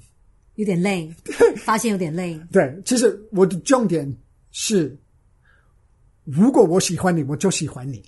[0.55, 1.13] 有点累，
[1.57, 2.39] 发现有点累。
[2.51, 4.15] 对，其实我的重点。
[4.51, 4.97] 是，
[6.23, 8.03] 如果我喜欢你，我就喜欢你。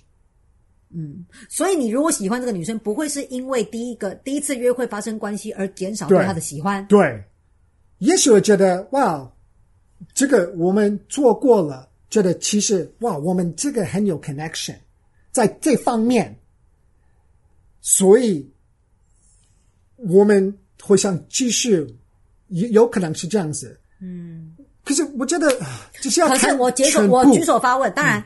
[0.90, 6.84] 嗯，所以你如果喜欢这个女生，不会是因为第一个第一次约会发生关系而减少对她的喜欢。
[6.88, 7.24] 对，对，
[7.98, 9.32] 也许我觉得哇，
[10.12, 14.76] 这个我们做过了，觉得其实哇，我们这个很有 connection，
[15.30, 16.36] 在这方面，
[17.80, 18.50] 所以
[19.96, 21.86] 我们会像继续，
[22.48, 23.78] 有有可能是这样子。
[24.00, 25.48] 嗯，可是我觉得
[26.02, 26.38] 就是要看。
[26.38, 27.92] 可是我举手，我举手发问。
[27.94, 28.22] 当然，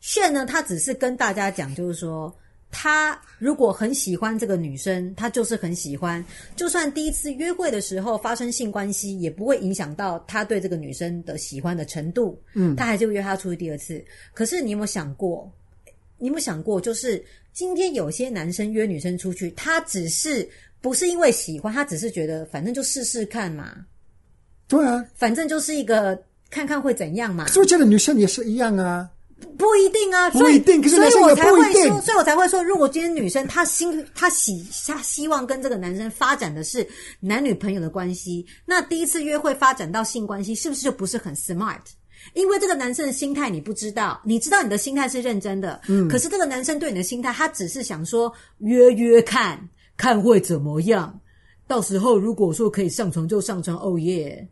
[0.00, 2.32] 炫、嗯、呢，他只是跟大家讲，就是说。
[2.70, 6.22] 他如果很喜欢这个女生，他就是很喜欢。
[6.54, 12.38] 就算第一次约会的时候发生性关系，也不会影响到他对这个女生的喜欢的程度。
[12.52, 14.04] 嗯，他还是会约她出去第二次。
[14.34, 15.50] 可是你有没有想过？
[16.18, 17.24] 你有没有想过，就是
[17.54, 20.46] 今天有些男生约女生出去，他只是
[20.80, 23.72] 不是因为喜欢，他只是觉得反正就试试看嘛。
[24.66, 27.46] 对啊，反正就是一个看看会怎样嘛。
[27.48, 29.08] 所以这个女生也是一样啊。
[29.56, 36.84] 不一定啊，不一定，所以，所以我才会说，所以我才会说，如果今天女生她心她喜她希望跟这个男生发展的是
[37.20, 41.78] 男女朋友的关系，那第一次约会发展到性关系，是不是就不是很 smart？
[42.34, 49.56] 因为这个男生的心态你不知道，你知道你的心态是认真的，嗯，可是这个男生对你的心态，他只是想说约约看
[49.98, 51.20] 看会怎么样，
[51.66, 54.48] 到时候如果说可以上床就上床，哦耶，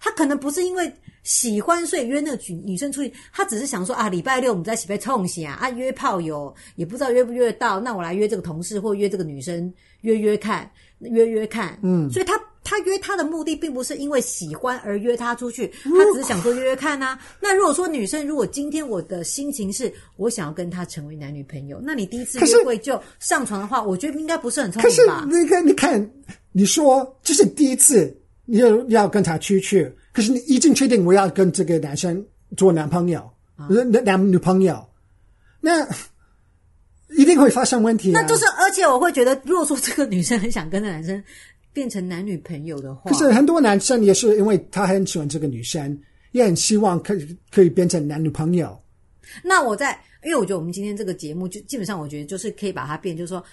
[0.00, 0.90] 他可能不是因为。
[1.24, 17.18] 喜欢，所以约那个女生出去，他只是想说啊，礼拜六我们在一起被冲洗啊，啊约炮友也不知道约不约得到，那我来约这个同事或约这个女生约约看，约约看，嗯，所以他他约他的目的并不是因为喜欢而约他出去，他只是想说约约看啊。
[17.40, 25.26] 那如果说女生如果今天我的心情是我想要跟他成为男女朋友，那你第一次约会就上床的话，我觉得应该不是很聪明吧？
[25.28, 26.10] 那个你看，
[26.52, 29.92] 你说这是第一次，你要要跟他出去。
[30.12, 32.24] 可是你已经确定我要跟这个男生
[32.56, 34.82] 做男朋友，男、啊、男女朋友，
[35.60, 35.84] 那
[37.16, 38.20] 一定会发生问题、啊。
[38.20, 41.22] 那就是，而且我会觉得，如果说这个女生很想跟那男生
[41.72, 45.98] 变成男女朋友的话，可是很多男生也是因为他很喜欢这个女生，
[46.32, 48.78] 也很希望可以可以变成男女朋友。
[49.42, 53.44] 那我在，因为我觉得我们今天这个节目就基本上，我觉得就是可以把它变，就是说。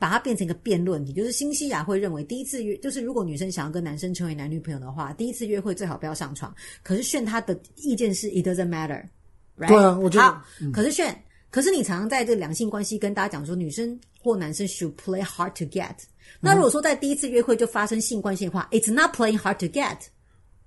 [0.00, 6.54] 把它变成一个辩论题，就是新西亚会认为第一次约，就是如果女生想要跟男生成为男女朋友的话，第一次约会最好不要上床。
[6.82, 9.68] 可是炫他的意见是 it doesn't matter，right?
[9.68, 10.42] 对啊，我觉得好。
[10.62, 11.14] 嗯、可是炫，
[11.50, 15.94] 可是你常常在这个两性关系跟大家讲说，女生或男生 should play hard to get。
[16.40, 19.98] 那如果说在第一次约会就发生性关系的话、嗯、，it's not playing hard to get。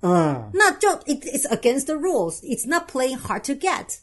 [0.01, 2.41] 嗯，那就 it is against the rules。
[2.41, 3.95] It's not playing hard to get。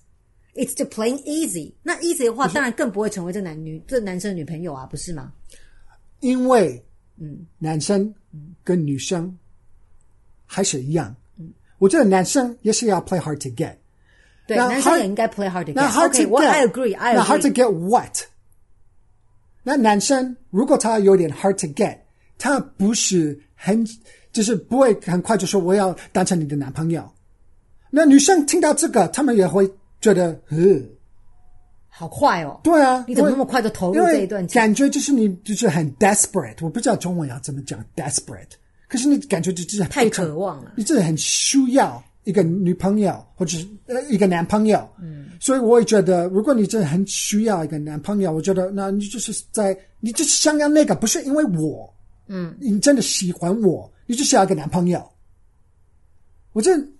[0.55, 1.75] It's to playing easy。
[1.83, 5.33] 那 easy 的话，当然更不会成为这男女这男生的女朋友啊，不是吗？
[6.21, 6.83] 因为，
[7.19, 8.13] 嗯，男生
[8.65, 9.37] 跟女生
[10.47, 11.15] 还是一样。
[11.37, 13.77] 嗯，我觉得男生也是要 play hard to get。
[14.55, 16.07] 对，男生也应该 play hard to get。
[16.07, 16.97] OK，我 I agree。
[16.97, 17.17] I agree。
[17.17, 18.19] 那 hard to get what？
[19.63, 21.99] 那男生如果他有点 hard to get，
[22.39, 23.87] 他不是很，
[24.33, 27.11] 就是不会很快就说我要当成你的男朋友。
[27.91, 29.71] 那女生听到这个，他们也会。
[30.03, 30.57] 觉得，呃，
[31.91, 32.59] 好快哦！
[32.65, 34.47] 对啊，你怎么那么快就投入这一段？
[34.47, 38.49] 感觉就是你就是很 desperate，我不知道中文要怎么讲 desperate，
[38.89, 44.89] 可是你感觉就是太渴望了，你真的很需要一个女朋友或者是呃一个男朋友。
[45.01, 51.93] 嗯，所以我也觉得，如果你真的很需要一个男朋友，我觉得那你就是在你就是想要那个，不是因为我，
[52.29, 55.07] 嗯，你真的喜欢我，你就是要一个男朋友。
[56.53, 56.91] 我真。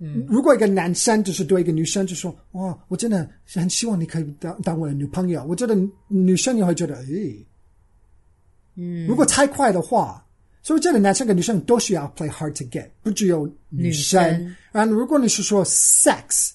[0.00, 5.76] 嗯，如果一个男生就是对一个女生就说：“哇，我真的很希望你可以当当我的女朋友。”我觉得
[6.06, 7.44] 女生也会觉得，诶，
[8.76, 10.24] 嗯，如果太快的话，
[10.62, 14.54] 所以这里男生跟女生都需要 play hard to get，不只有女生。
[14.70, 16.50] 然后，如果你是说 sex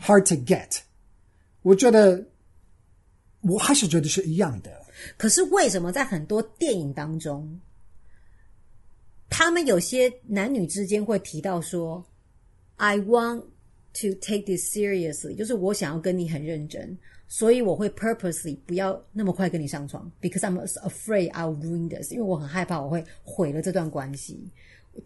[0.00, 0.78] hard to get，
[1.62, 2.24] 我觉得
[3.42, 4.70] 我还是觉得是一样的。
[5.16, 7.60] 可是为什么在很多电影当中，
[9.28, 12.04] 他们有些男女之间会提到说
[12.76, 13.42] ？I want
[14.00, 16.96] to take this seriously，就是我想要跟你很认真，
[17.28, 24.50] 所以我会 purposely 不要那么快跟你上床，because I'm afraid I'll ruin this，因为我很害怕我会毁了这段关系。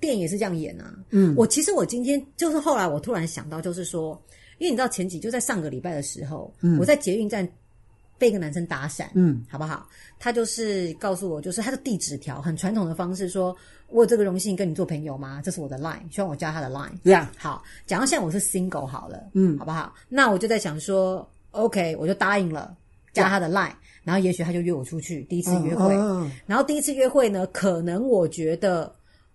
[0.00, 0.94] 电影也是这样演啊。
[1.11, 4.18] 嗯，我其实我今天就是后来我突然想到，就是说，
[4.58, 7.46] 因为你知道前几就在上个礼拜的时候，嗯，我在捷运站
[8.16, 9.87] 被一个男生打闪，嗯，好不好？
[10.18, 13.54] 他就是告诉我，就是他的递纸条，很传统的方式说。
[13.88, 15.42] 我有这个荣幸跟你做朋友吗？
[15.44, 17.28] 这是我的 line，希望我加他的 line。
[17.37, 19.94] 好，假如现在我是 single 好了，嗯，好不好？
[20.08, 22.76] 那我就在想说，OK，我就答应了
[23.12, 23.74] 加他的 line，Yeah.
[24.04, 25.94] 然后也许他就约我出去第一次约会。
[25.94, 26.30] Uh, uh, uh.
[26.44, 28.92] 然后第一次约会呢，可能我觉得，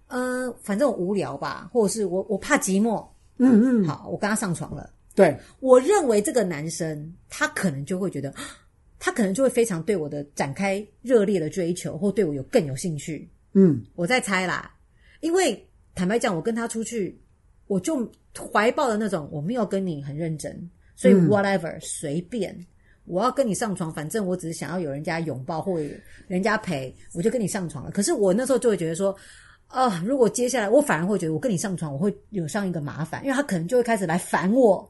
[0.08, 4.90] 嗯、呃，反正我无聊吧，或者是我我怕寂寞，嗯嗯，好，我跟他上床了。
[5.16, 8.34] 对，我认为这个男生他可能就会觉得，
[9.00, 13.28] 他可能就会非常对我的展开热烈的追求，或对我有更有兴趣。
[13.54, 14.72] 嗯，我在猜啦，
[15.22, 17.20] 因为坦白讲，我跟他出去，
[17.68, 18.12] 我就
[18.52, 22.54] 怀抱的那种，我没有跟你很认真，所以 whatever、嗯、随便，
[23.06, 25.90] 我要跟你上床，反正我只是想要有人家拥抱或者
[26.28, 27.92] 人家陪，我就跟你上床了。
[27.92, 29.16] 可是我那时候就会觉得说，
[29.68, 34.86] 啊、呃，如果接下来我反而会觉得我跟你上床，我会有上一个麻烦，因为他可能就会开始来烦我。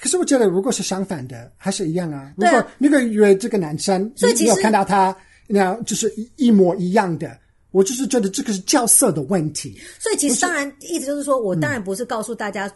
[0.00, 2.32] 可是我觉得，如果是相反的，还是一样啊。
[2.36, 5.16] 如果那个约这个男生，所以其实你有看到他
[5.48, 7.38] 那样就是一模一样的。
[7.72, 12.70] 我就是觉得这个是角色的问题，所以其实当然意思就是说，我当然不是告诉大家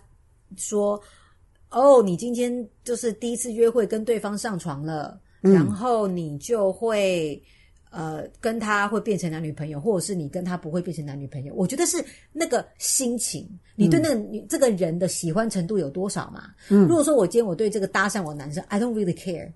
[0.56, 1.02] 说，嗯、
[1.76, 7.40] 哦，你今天就是第一次约会跟对方上床了，嗯、然后你就会
[7.90, 11.52] 呃跟他会变成男女朋友，或者是你跟他不会变成男女朋友。
[11.54, 16.44] 我觉得是那个心情，你对那个女、嗯、这个人的喜欢程度有多少嘛？
[16.70, 19.52] 嗯，如果说我今天我对这个搭讪我的男生，I don't really care，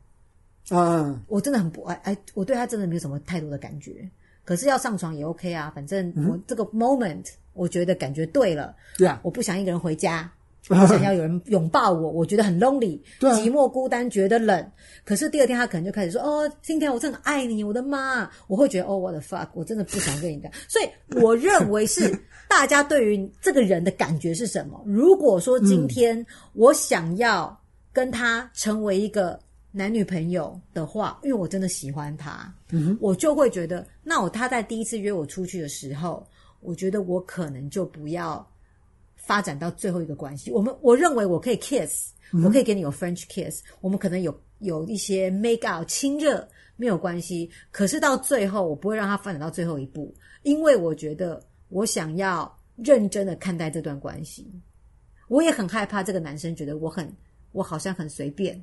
[0.68, 4.06] 啊，我真的很不爱，哎，我对他真的没有什么太多的感觉。
[4.44, 10.30] 可是要上床也 OK 啊，反正我这个 moment 我觉得感觉对了，对啊，我不想一个人回家，
[10.68, 14.70] 我想要有人拥抱我，我觉得很 lonely，寂寞孤单，觉得冷。
[15.04, 22.16] 可是第二天他可能就开始说：“哦，今天我真的爱你，我的妈！”我会觉得：“哦，what the fuck，我真的不想跟你讲。”所以我认为是
[22.48, 24.80] 大家对于这个人的感觉是什么？
[24.86, 27.58] 如果说今天我想要
[27.92, 29.38] 跟他成为一个。
[29.72, 36.26] 男女朋友的话，因为我真的喜欢他，嗯，我就会觉得，那我他在第一次约我出去的时候，
[36.58, 38.44] 我觉得我可能就不要
[39.24, 40.50] 发展到最后一个关系。
[40.50, 47.50] 我们我认为我可以 kiss，嗯，我可以给你有 French kiss，我们可能有有一些 make out 亲热没有关系。
[47.70, 54.50] 可是到最后，我不会让它发展到最后一步，因为我觉得我想要认真的看待这段关系。
[55.28, 57.08] 我也很害怕这个男生觉得我很
[57.52, 58.62] 我好像很随便。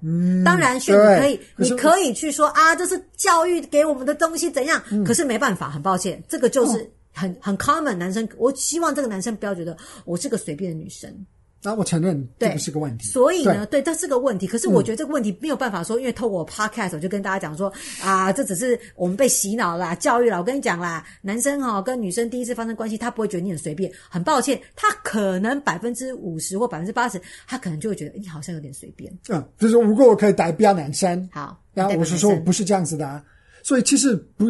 [0.00, 4.80] 嗯，当然，选你可以，你可以去说啊，这是教育给我们的东西，怎样？
[4.92, 7.96] 嗯、可是没办法，很抱歉，这个就是很、哦、很 common。
[7.96, 11.12] 男生，我希望这个男生不要觉得我是个随便的女生。
[11.60, 14.46] 那、啊、我承认这不是个问题，所以呢，对，这是个问题。
[14.46, 20.38] 可是我觉得这个问题没有办法说，嗯、因为透过 podcast 我就跟大家讲说啊，这只是我们被洗脑啦、教育了。
[20.38, 23.92] 我跟你讲啦，男生哈、哦、跟女生第一次发生关系，他不会觉得你很随便。
[24.08, 29.12] 很抱歉，他可能百分之五十或百分之八十，他可能就会觉得你好像有点随便。
[29.28, 33.20] 嗯，就是如果我可以代表男生，好，然后我是说我不是这样子的，啊，
[33.64, 34.46] 所以其实不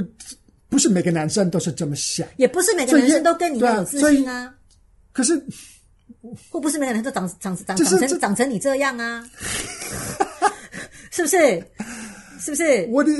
[0.68, 4.54] 不是每个男生都是这么想，也不是每个男生都跟你一样有自信啊。
[5.12, 5.42] 可是。
[6.50, 9.24] 或不是每个人都长长长长成长成你这样啊？
[11.12, 11.62] 是不是？
[12.40, 12.88] 是不是？
[12.90, 13.12] 我的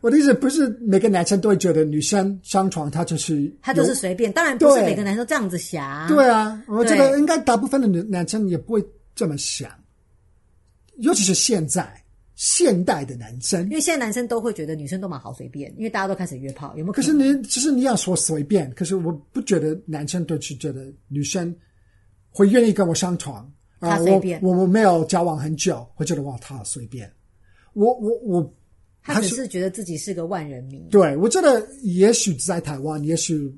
[0.00, 6.06] 我的意思不是每个男生都会觉得女生上床他就是他就是随便，当然不是每个男生都这样子想。
[6.08, 9.68] 对啊，我觉得应该大部分的男男生也不会这么想，
[10.98, 12.00] 尤其是现在
[12.36, 17.00] 现代的男生，因为现在男生都会觉得女生都蛮好随便，因为大家都开始约炮，有没有可？
[17.00, 21.52] 可是你其实你要说随便，可是我不觉得男生都是觉得女生。
[22.28, 23.98] 会愿意跟我上床啊？
[24.02, 27.10] 我我们没有交往很久，会觉得哇，他好随便。
[27.72, 28.54] 我我我，
[29.00, 30.86] 他只是觉得自己是个万人迷。
[30.90, 33.50] 对，我觉得也许在台湾，也许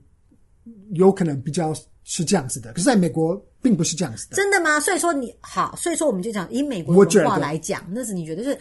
[0.93, 1.75] 有可能比较
[2.11, 4.37] 是这样子的，可是在美国并不是这样子的。
[4.37, 4.81] 真的吗？
[4.81, 8.59] 所以说你好，所以说我们就讲以美国文化来讲，那是你觉得是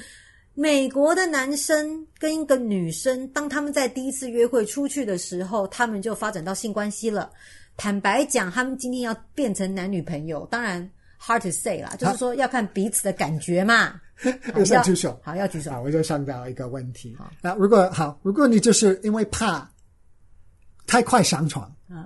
[0.53, 7.31] 美国的男生跟一个女生，当他们在第一次约会出去的时候，他们就发展到性关系了。
[7.77, 14.01] 坦白讲，他们今天要变成男女朋友，当然 hard to say 啦，就是说要看彼此的感觉嘛。
[14.83, 15.81] 举手，好，要举手。
[15.83, 17.15] 我就想到一个问题。
[17.17, 19.69] 好，那如果好，如果你就是因为怕
[20.85, 22.03] 太快上床，嗯，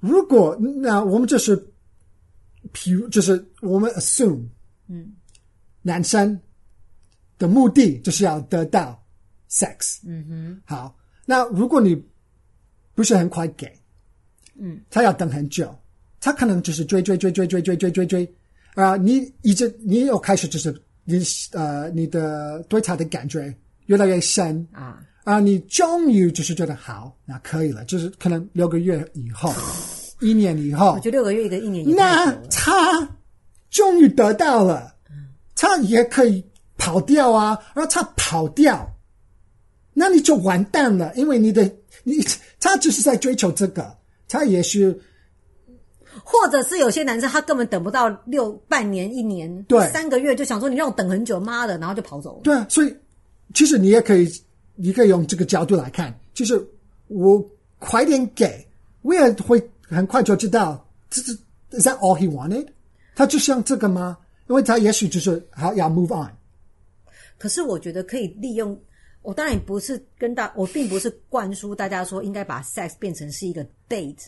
[0.00, 1.56] 如果那我们就是，
[2.72, 4.46] 譬如就是我们 assume，
[4.88, 5.12] 嗯，
[5.82, 6.38] 男生
[7.38, 9.00] 的目的就是要得到
[9.50, 12.02] sex，嗯哼，好，那如果你
[12.94, 13.70] 不是很快给。
[14.62, 15.74] 嗯，他要等很久，
[16.20, 18.24] 他可能就是追追追追追追追追追，
[18.74, 20.70] 啊、呃，你一直你又开始就是
[21.04, 23.54] 你呃你的对他的感觉
[23.86, 24.66] 越来越深。
[24.70, 29.52] 啊啊、呃，你终于就是觉得好，那可以了，就是可能六个月以后，
[30.20, 33.08] 一年以后，我觉得六个月一个一年以后，那他
[33.70, 34.92] 终于得到了，
[35.54, 36.44] 他也可以
[36.76, 38.92] 跑掉啊，然后他跑掉，
[39.94, 41.62] 那你就完蛋了，因为你的
[42.02, 42.14] 你
[42.58, 43.98] 他就是在追求这个。
[44.32, 44.96] 他也是，
[46.22, 52.42] 或者是有些男生，他根本等不到六半年、一年、对三个月，就想说你让我等很久，妈的，然后就跑走了。
[52.44, 52.96] 对啊，所以
[53.54, 54.30] 其实你也可以，
[54.82, 56.66] 你可以用这个角度来看，就是
[57.08, 57.44] 我
[57.78, 58.66] 快点给，
[59.02, 61.34] 我也会很快就知道，这是
[61.70, 62.66] Is that all he wanted？
[63.14, 64.16] 他就像这个吗？
[64.48, 66.30] 因为他也许就是好要 move on。
[67.38, 68.78] 可是我觉得可以利用。
[69.22, 74.24] 我当然不是跟大，我并不是灌输大家说应该把 sex 变成是一个 date，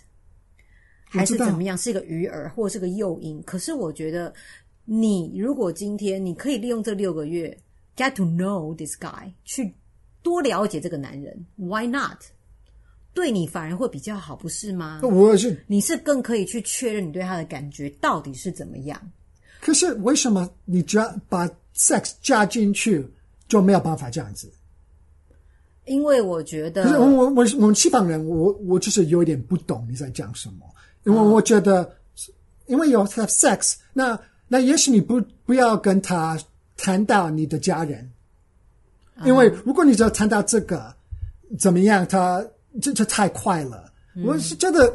[1.05, 3.43] 还是怎么样，是一个鱼饵或是个诱因。
[3.45, 4.33] 可是我觉得，
[4.85, 7.57] 你如果今天你可以利用这六个月
[7.97, 9.75] get to know this guy，去
[10.23, 12.19] 多了解这个男人，Why not？
[13.15, 15.01] 对你反而会比较好，不是吗？
[15.03, 19.01] 我是，你是更可以去确认你对他的感觉到底是怎么样。
[19.61, 21.47] 可是为什么你只要把
[21.77, 23.07] sex 加进去
[23.49, 24.51] 就没有办法这样子？
[25.85, 30.65] 因为我觉得，我我我我们西方人，我我就是有一点不懂你在讲什么。
[31.05, 32.35] 因为我觉得，嗯、
[32.67, 36.39] 因为有 have sex，那那也许你不不要跟他
[36.77, 38.12] 谈到你的家人，嗯、
[39.25, 40.95] 因为如果你只要谈到这个
[41.59, 42.45] 怎么样，他
[42.81, 43.93] 这这太快了。
[44.15, 44.93] 嗯、我是觉得，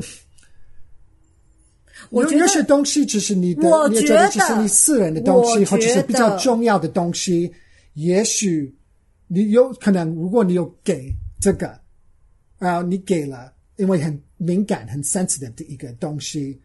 [2.10, 7.54] 我觉得有些东西只是你的，我觉得你觉得只是你私人的东西，或者是比较重要的东西，
[7.94, 8.74] 也许。
[9.30, 11.78] 你有可能，如果你有给这个，
[12.58, 16.58] 然后你给了，因为很敏感、很 sensitive 的一个东西，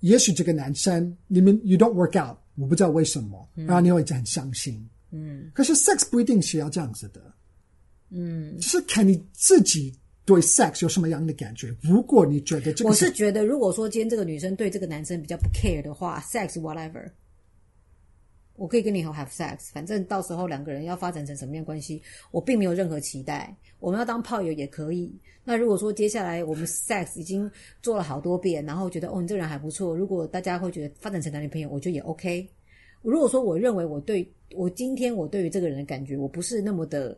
[0.00, 4.86] 也许这个男生你们 you don't work out，我不知道为什么，然后你会很伤心。
[5.10, 7.20] 嗯，可是 sex 不一定是要这样子的。
[8.10, 9.92] 嗯，就是看你自己
[10.24, 11.74] 对 sex 有什么样的感觉。
[11.80, 17.10] 如果你觉得这个，我是觉得，如果说今天这个女生对这个男生比较不 care 的话，sex whatever。
[18.54, 23.54] 我可以跟你好 have sex，反正到时候两个人要发展成什么样关系，我并没有任何期待。
[23.80, 25.14] 我们要当炮友也可以。
[25.44, 27.50] 那如果说接下来我们 sex 已经
[27.82, 32.48] 做了好多遍，然后觉得哦你这个人还不错，如果大家会觉得发展成男女朋友，我觉得也 OK。
[33.02, 37.16] 如果说我认为我对我今天我对于这个人的感觉，我不是那么的，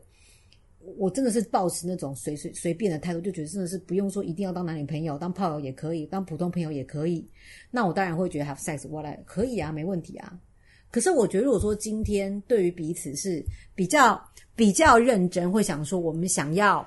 [0.96, 7.26] 我真的是抱持那种随随随便的态度，就觉得真的是不用说一定要当男女朋友，当炮友也可以，当普通朋友也可以。
[7.70, 10.38] 那我当然会觉得 have sex what I 可以啊，没问题啊。
[10.90, 14.18] 可是我觉得，如果说今天对于彼此是比较
[14.56, 16.86] 比较认真，会想说我们想要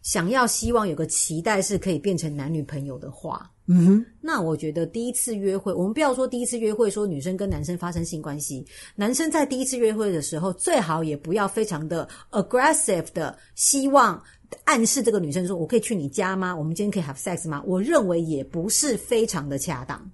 [0.00, 8.64] 想要希望有个期待是可以变成男女朋友的话，嗯哼，那我觉得第一次约会，我们不要说第一次约会说女生跟男生发生性关系，
[8.96, 14.22] 男生在第一次约会的时候，最好也不要非常的 aggressive 的希望
[14.64, 16.56] 暗示这个女生说：“我可以去你家吗？
[16.56, 20.10] 我们今天可以 have sex 吗？”我认为也不是非常的恰当。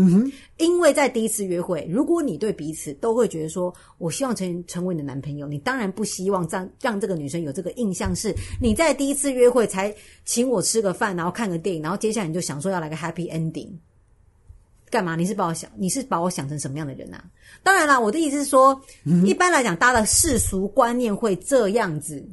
[0.00, 8.32] 嗯哼，因为在第一次约会，如果你对彼此都会觉得说，我希望成成为你的男朋友，你当然不希望让让这个女生有这个印象是
[8.62, 9.92] 你在第一次约会才
[10.24, 13.70] 请我吃个饭，然后看个电影，然后接下来你就想说要来个 happy ending，
[14.88, 15.16] 干嘛？
[15.16, 17.24] 你是把我想你是把我想成什么样的人啊？
[17.64, 22.24] 当然啦，我的意思是说，嗯、一般来讲，大家的世俗观念会这样子，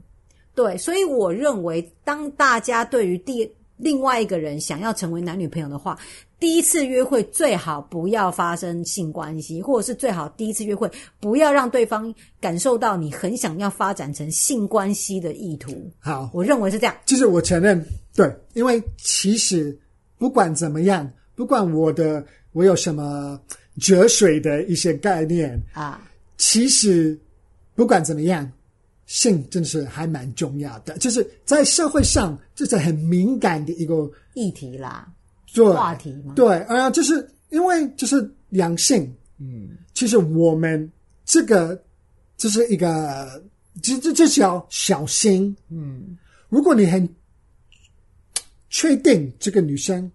[0.53, 5.97] 对，所以我认为，当大家对于第另外一个人想要成为男女朋友的话，
[6.39, 15.91] 第一次约会最好不要发生性关系，或者是最好第一次约会不要让对方感受到你很想要发展成性关系的意图。
[15.99, 16.95] 好，我认为是这样。
[17.05, 19.77] 就是我承认，对，因为其实
[20.17, 23.39] 不管怎么样，不管我的我有什么
[23.79, 26.01] 哲学的一些概念啊，
[26.37, 27.19] 其实
[27.75, 28.49] 不管怎么样。
[29.07, 35.07] 性真的是还蛮重要的，就是在社会上这是很敏感的一个议题啦，
[35.53, 36.33] 对话题嘛。
[36.33, 40.91] 对，啊，就是因为就是两性，嗯，其实我们
[41.23, 41.79] 这个
[42.35, 43.43] 就是一个，
[43.83, 46.17] 这这这是要小心，嗯，
[46.49, 47.07] 如果你很
[48.71, 50.11] 确定这个女生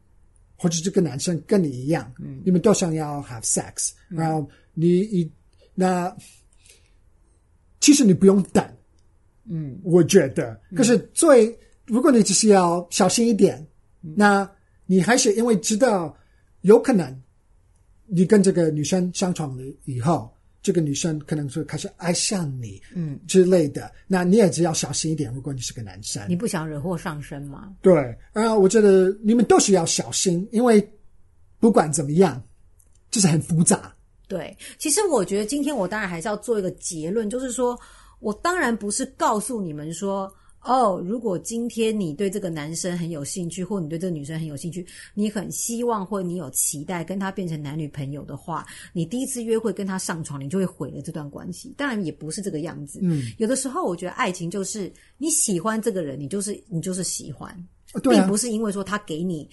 [0.56, 5.30] 或者这个男生跟你一样，嗯，你们都想要 have sex，嗯，然后你一
[5.76, 6.12] 那
[7.78, 8.68] 其实你不用等。
[9.48, 13.66] 嗯，我觉得，可是最，嗯、如果你只是要小心一点，
[14.02, 14.48] 嗯、那
[14.86, 16.16] 你还是因为知道
[16.60, 17.20] 有可能
[18.06, 20.32] 你跟这个女生相处了以后，
[20.62, 25.32] 这个女生可能是开始爱上你，嗯之类的，嗯、那你也只要小心一点。
[25.34, 27.72] 如果你是个男生，你不想惹祸上身吗？
[27.80, 30.86] 对，啊，我觉得你们都是要小心，因为
[31.58, 32.40] 不管怎么样，
[33.10, 33.92] 就是很复杂。
[34.28, 37.76] 对，其实我觉得今天我当然还是要做一个结论，就是说。
[38.20, 51.74] 我当然不是告诉你们说，哦，如果今天你对这个男生很有兴趣，或你对这个女生很有兴趣，你很希望或你有期待跟他变成男女朋友的话，你第一次约会跟他上床，你就会毁了这段关系。
[51.76, 53.00] 当然也不是这个样子。
[53.02, 57.56] 嗯，有的时候我觉得爱情就是你喜欢这个人，你就是你就是喜欢，
[58.02, 59.48] 并不是因为说他给你。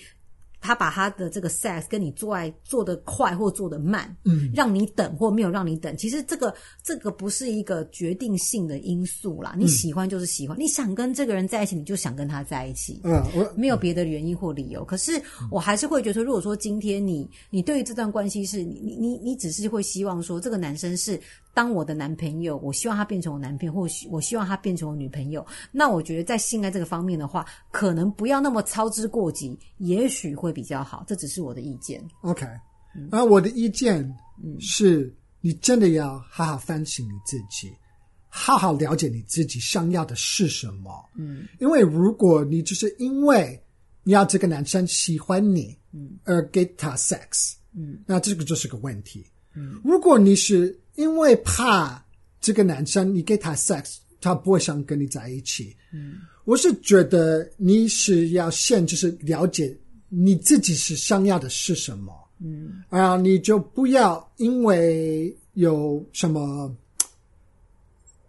[0.60, 6.54] 他把他的这个 sex 跟你做爱做得快或做得慢，嗯，让你等或没有让你等，其实这个
[6.84, 9.56] 这个不是一个决定性的因素啦。
[9.58, 14.84] 你喜欢就是喜欢，嗯、你想跟这个人在一起，你就想跟他在一起，嗯，我没有别的原因或理由。
[14.84, 21.20] 可是我还是会觉得说，如果说今天你你对于这段关系是你你你你只是会希望说这个男生是。
[21.58, 25.44] 当我的男朋友，我希望他变成我男朋友，或许我希望他变成我女朋友。
[25.72, 31.04] 那我觉得在性爱这个方面的话，可能不要那么操之过急，也许会比较好。
[31.08, 32.00] 这只是我的意见。
[32.22, 32.46] OK，
[33.10, 34.08] 而，我的意见
[34.60, 37.74] 是，你真的要好好反省你自己，
[38.30, 41.10] 好好了解你自己想要的是什么。
[41.18, 43.60] 嗯，因为如果你就是因为
[44.04, 49.26] 你要这个男生喜欢你，嗯，而给他 sex，嗯，那这个就是个问题。
[49.56, 52.04] 嗯，如果你是因为怕
[52.42, 59.76] 这个男生你给他 sex，他不会想跟你在一起，嗯，我是觉得你是要先就是了解
[60.10, 62.14] 你自己是想要的是什么。
[62.40, 66.76] 嗯，啊，你就不要因为有什么，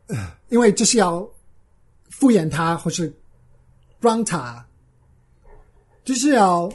[0.08, 1.26] 呃，因为就是要
[2.10, 3.10] 敷衍他，或是
[3.98, 4.62] 帮他，
[6.04, 6.70] 就是要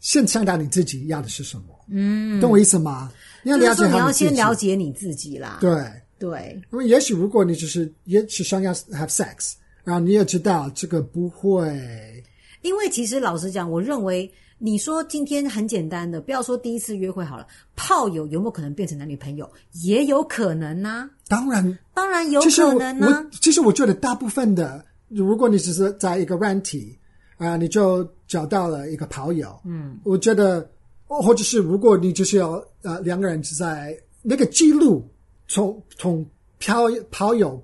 [0.00, 1.64] 先想到你自己要的是什么。
[1.88, 3.12] 嗯，懂我意思吗？
[3.44, 5.58] 你要了解，你要先了解你自己啦。
[5.60, 5.72] 对
[6.18, 9.52] 对，因为也许如果你只是也只想要 have sex，
[9.84, 12.24] 然后你也知道这个不会，
[12.62, 14.28] 因为其实老实讲，我认为。
[14.56, 19.50] 你说今天很简单的，不要说第一次约会好了，炮友有没有可能变成男女朋友？
[19.82, 21.10] 也有可能呢、啊。
[21.28, 23.26] 当然，当然有可能呢、啊。
[23.32, 26.96] 其实我觉得大部分的，如果你只是在一个软体
[27.36, 30.66] 啊，你就找到了一个炮友，嗯，我觉得，
[31.06, 35.06] 或者是如果你就是要呃两个人是在那个记录
[35.48, 36.24] 从从
[36.60, 37.62] 炮炮友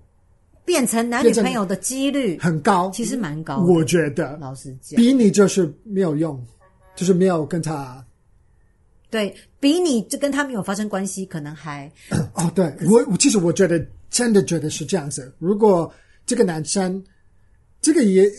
[0.64, 3.59] 变成男女朋友的几率很高，其实蛮高。
[3.59, 6.41] 我觉得，老实讲，比你就是没有用。
[6.97, 8.05] 就是没有跟他，
[9.09, 11.91] 对，比你就跟他没有发生关系，可能还
[12.34, 15.32] 哦，对我我其实我觉得真的觉得是这样子。
[15.38, 15.91] 如果
[16.26, 17.03] 这个男生
[17.80, 18.30] 这个也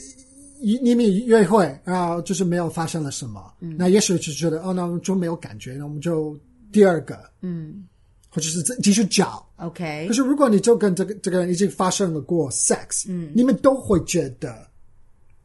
[0.62, 6.40] 一你们约会，然后就是没有发生了什么，嗯，那也许就觉得哦，那我们就没有感觉，那我们就
[6.72, 7.84] 第二个，嗯，
[8.30, 10.06] 或者是继续找，OK。
[10.08, 14.68] 可是如果你就跟这个这个人已经发生了过 sex，嗯，你们都会觉得，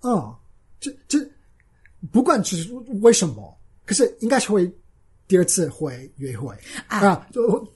[0.02, 0.36] 哦，
[0.78, 1.18] 这这。
[2.12, 4.70] 不管是为什么，可是应该是会
[5.26, 6.54] 第二次会约会
[6.86, 7.66] 啊，就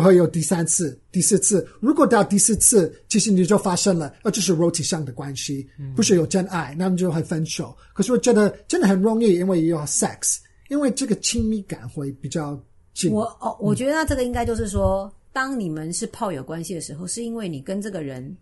[0.00, 1.66] 会有第三次、第四次。
[1.80, 7.76] 如果到第四次，其实你就发生了，那，就是肉体上的关系，不是有真爱，那么就会分手。
[7.92, 12.58] 可是我觉得真的很容易，因为有 sex，因为这个亲密感会比较
[12.94, 13.12] 近。
[13.12, 18.36] 我哦，我觉得那这个应该就是说，嗯，当你们是炮友关系的时候，是因为你跟这个人。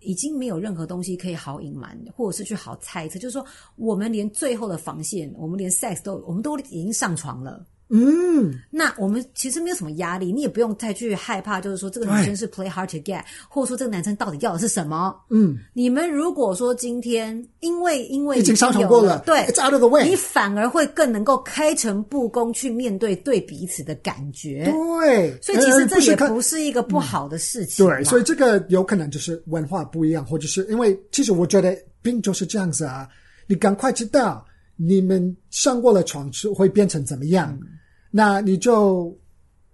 [0.00, 3.18] 已经没有任何东西可以好隐瞒，或者是去好猜测。
[3.18, 3.44] 就是说，
[3.76, 7.66] 我们连最后的防线，我们连 sex 都，我们都已经上床了。
[7.88, 15.14] 嗯，那我们其实没有什么压力，你也不用再去害怕，就是说这个女生是 play hard to get，或者说这个男生到底要的是什么？
[15.30, 24.64] 嗯，你们如果说今天因为因为已经上床过了，对，It's out of the way，你反而会更能够开诚布公去面对对彼此的感觉。
[24.64, 27.86] 对，所以其实这也不是一个不好的事情。
[27.86, 33.08] 对，所以这个有可能就是文化不一样，或者是因为其实我觉得并就是这样子啊，
[33.46, 37.56] 你赶快知道你们上过了床是会变成怎么样。
[37.62, 37.68] 嗯
[38.16, 39.14] 那你就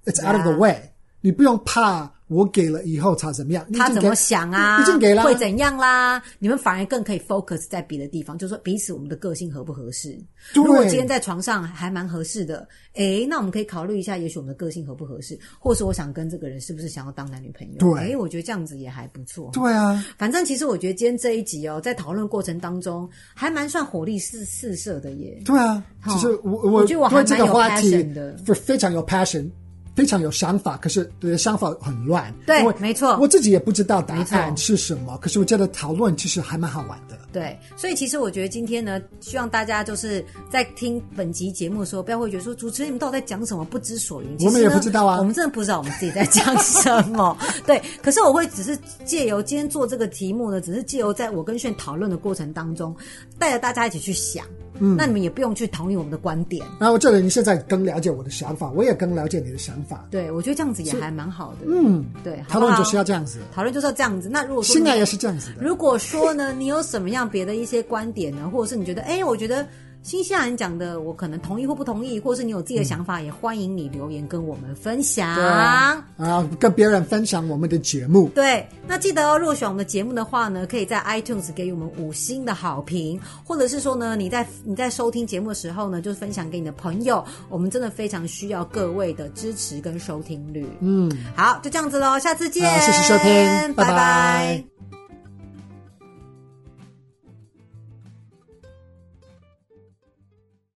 [0.05, 0.90] ，It's out of the way，
[1.20, 2.12] 你不用怕。
[2.33, 3.66] 我给了以后他怎么样？
[3.74, 4.80] 他怎么想啊？
[4.80, 6.22] 已经给了，会怎样啦？
[6.39, 10.18] 你们反而更可以 focus 在别的地方，就是说彼此我们的个性合不合适。
[10.55, 17.78] 如果今天在床上还蛮合适的，诶，那我们可以考虑一下，也许我们的个性合不合适，或是我想跟这个人是不是想要当男女朋友？
[17.78, 19.51] 对，诶，我觉得这样子也还不错。
[19.53, 25.43] 对啊，反正其实我觉得今天这一集哦，在讨论过程当中还蛮算火力四四射的耶。
[25.45, 29.51] 对啊，其实我我我觉得我还蛮有 passion 的，非常有 passion。
[29.95, 32.32] 非常有想法，可是你的想法很乱。
[32.47, 35.18] 对，没错，我自己也不知道答案是什么。
[35.18, 37.18] 可是我觉得讨论其实还蛮好玩的。
[37.32, 44.36] 对，所以其实我觉得今天呢，希望大家就是在听本集节目的时候，不要会觉得说主持人你们到底在讲什么，不知所云。
[44.40, 47.36] 我们也不知道啊，我们真的不知道我们自己在讲什么。
[47.66, 52.95] 对，可是我会只是借由今天做这个题目呢，只是借由在我跟炫讨论的过程当中，
[53.38, 54.45] 带着大家一起去想。
[54.83, 56.66] 嗯，那你们也不用去同意我们的观点。
[56.78, 60.05] 那我觉得你现在更了解我的想法，我也更了解你的想法。
[60.11, 61.66] 对，我觉得这样子也还蛮好的。
[61.66, 64.28] 嗯，对，讨论就是要这样子，讨论就是要这样子。
[64.28, 69.64] 那如果说现在也是这样子的，如果说呢，你有什么样别的一些观点呢，或者是你觉得，哎，我觉得。
[70.03, 75.34] 新西兰人讲的，我可能同意或不同意，或是你有自己的想法，嗯、也欢迎你留言跟我们分享。
[75.36, 76.05] 对啊，
[76.59, 78.28] 跟别人分享我们的节目。
[78.34, 87.24] 对，那记得哦，如果喜欢我们的节目的话呢，可以在 iTunes 给予我们五星的好评，或者是说呢，你在你在收听节目的时候呢，就分享给你的朋友。
[87.48, 90.66] 我们真的非常需要各位的支持跟收听率。
[90.80, 92.68] 嗯，好，就这样子喽，下次见。
[92.80, 93.90] 谢谢收听，拜拜。
[93.90, 94.91] 拜拜。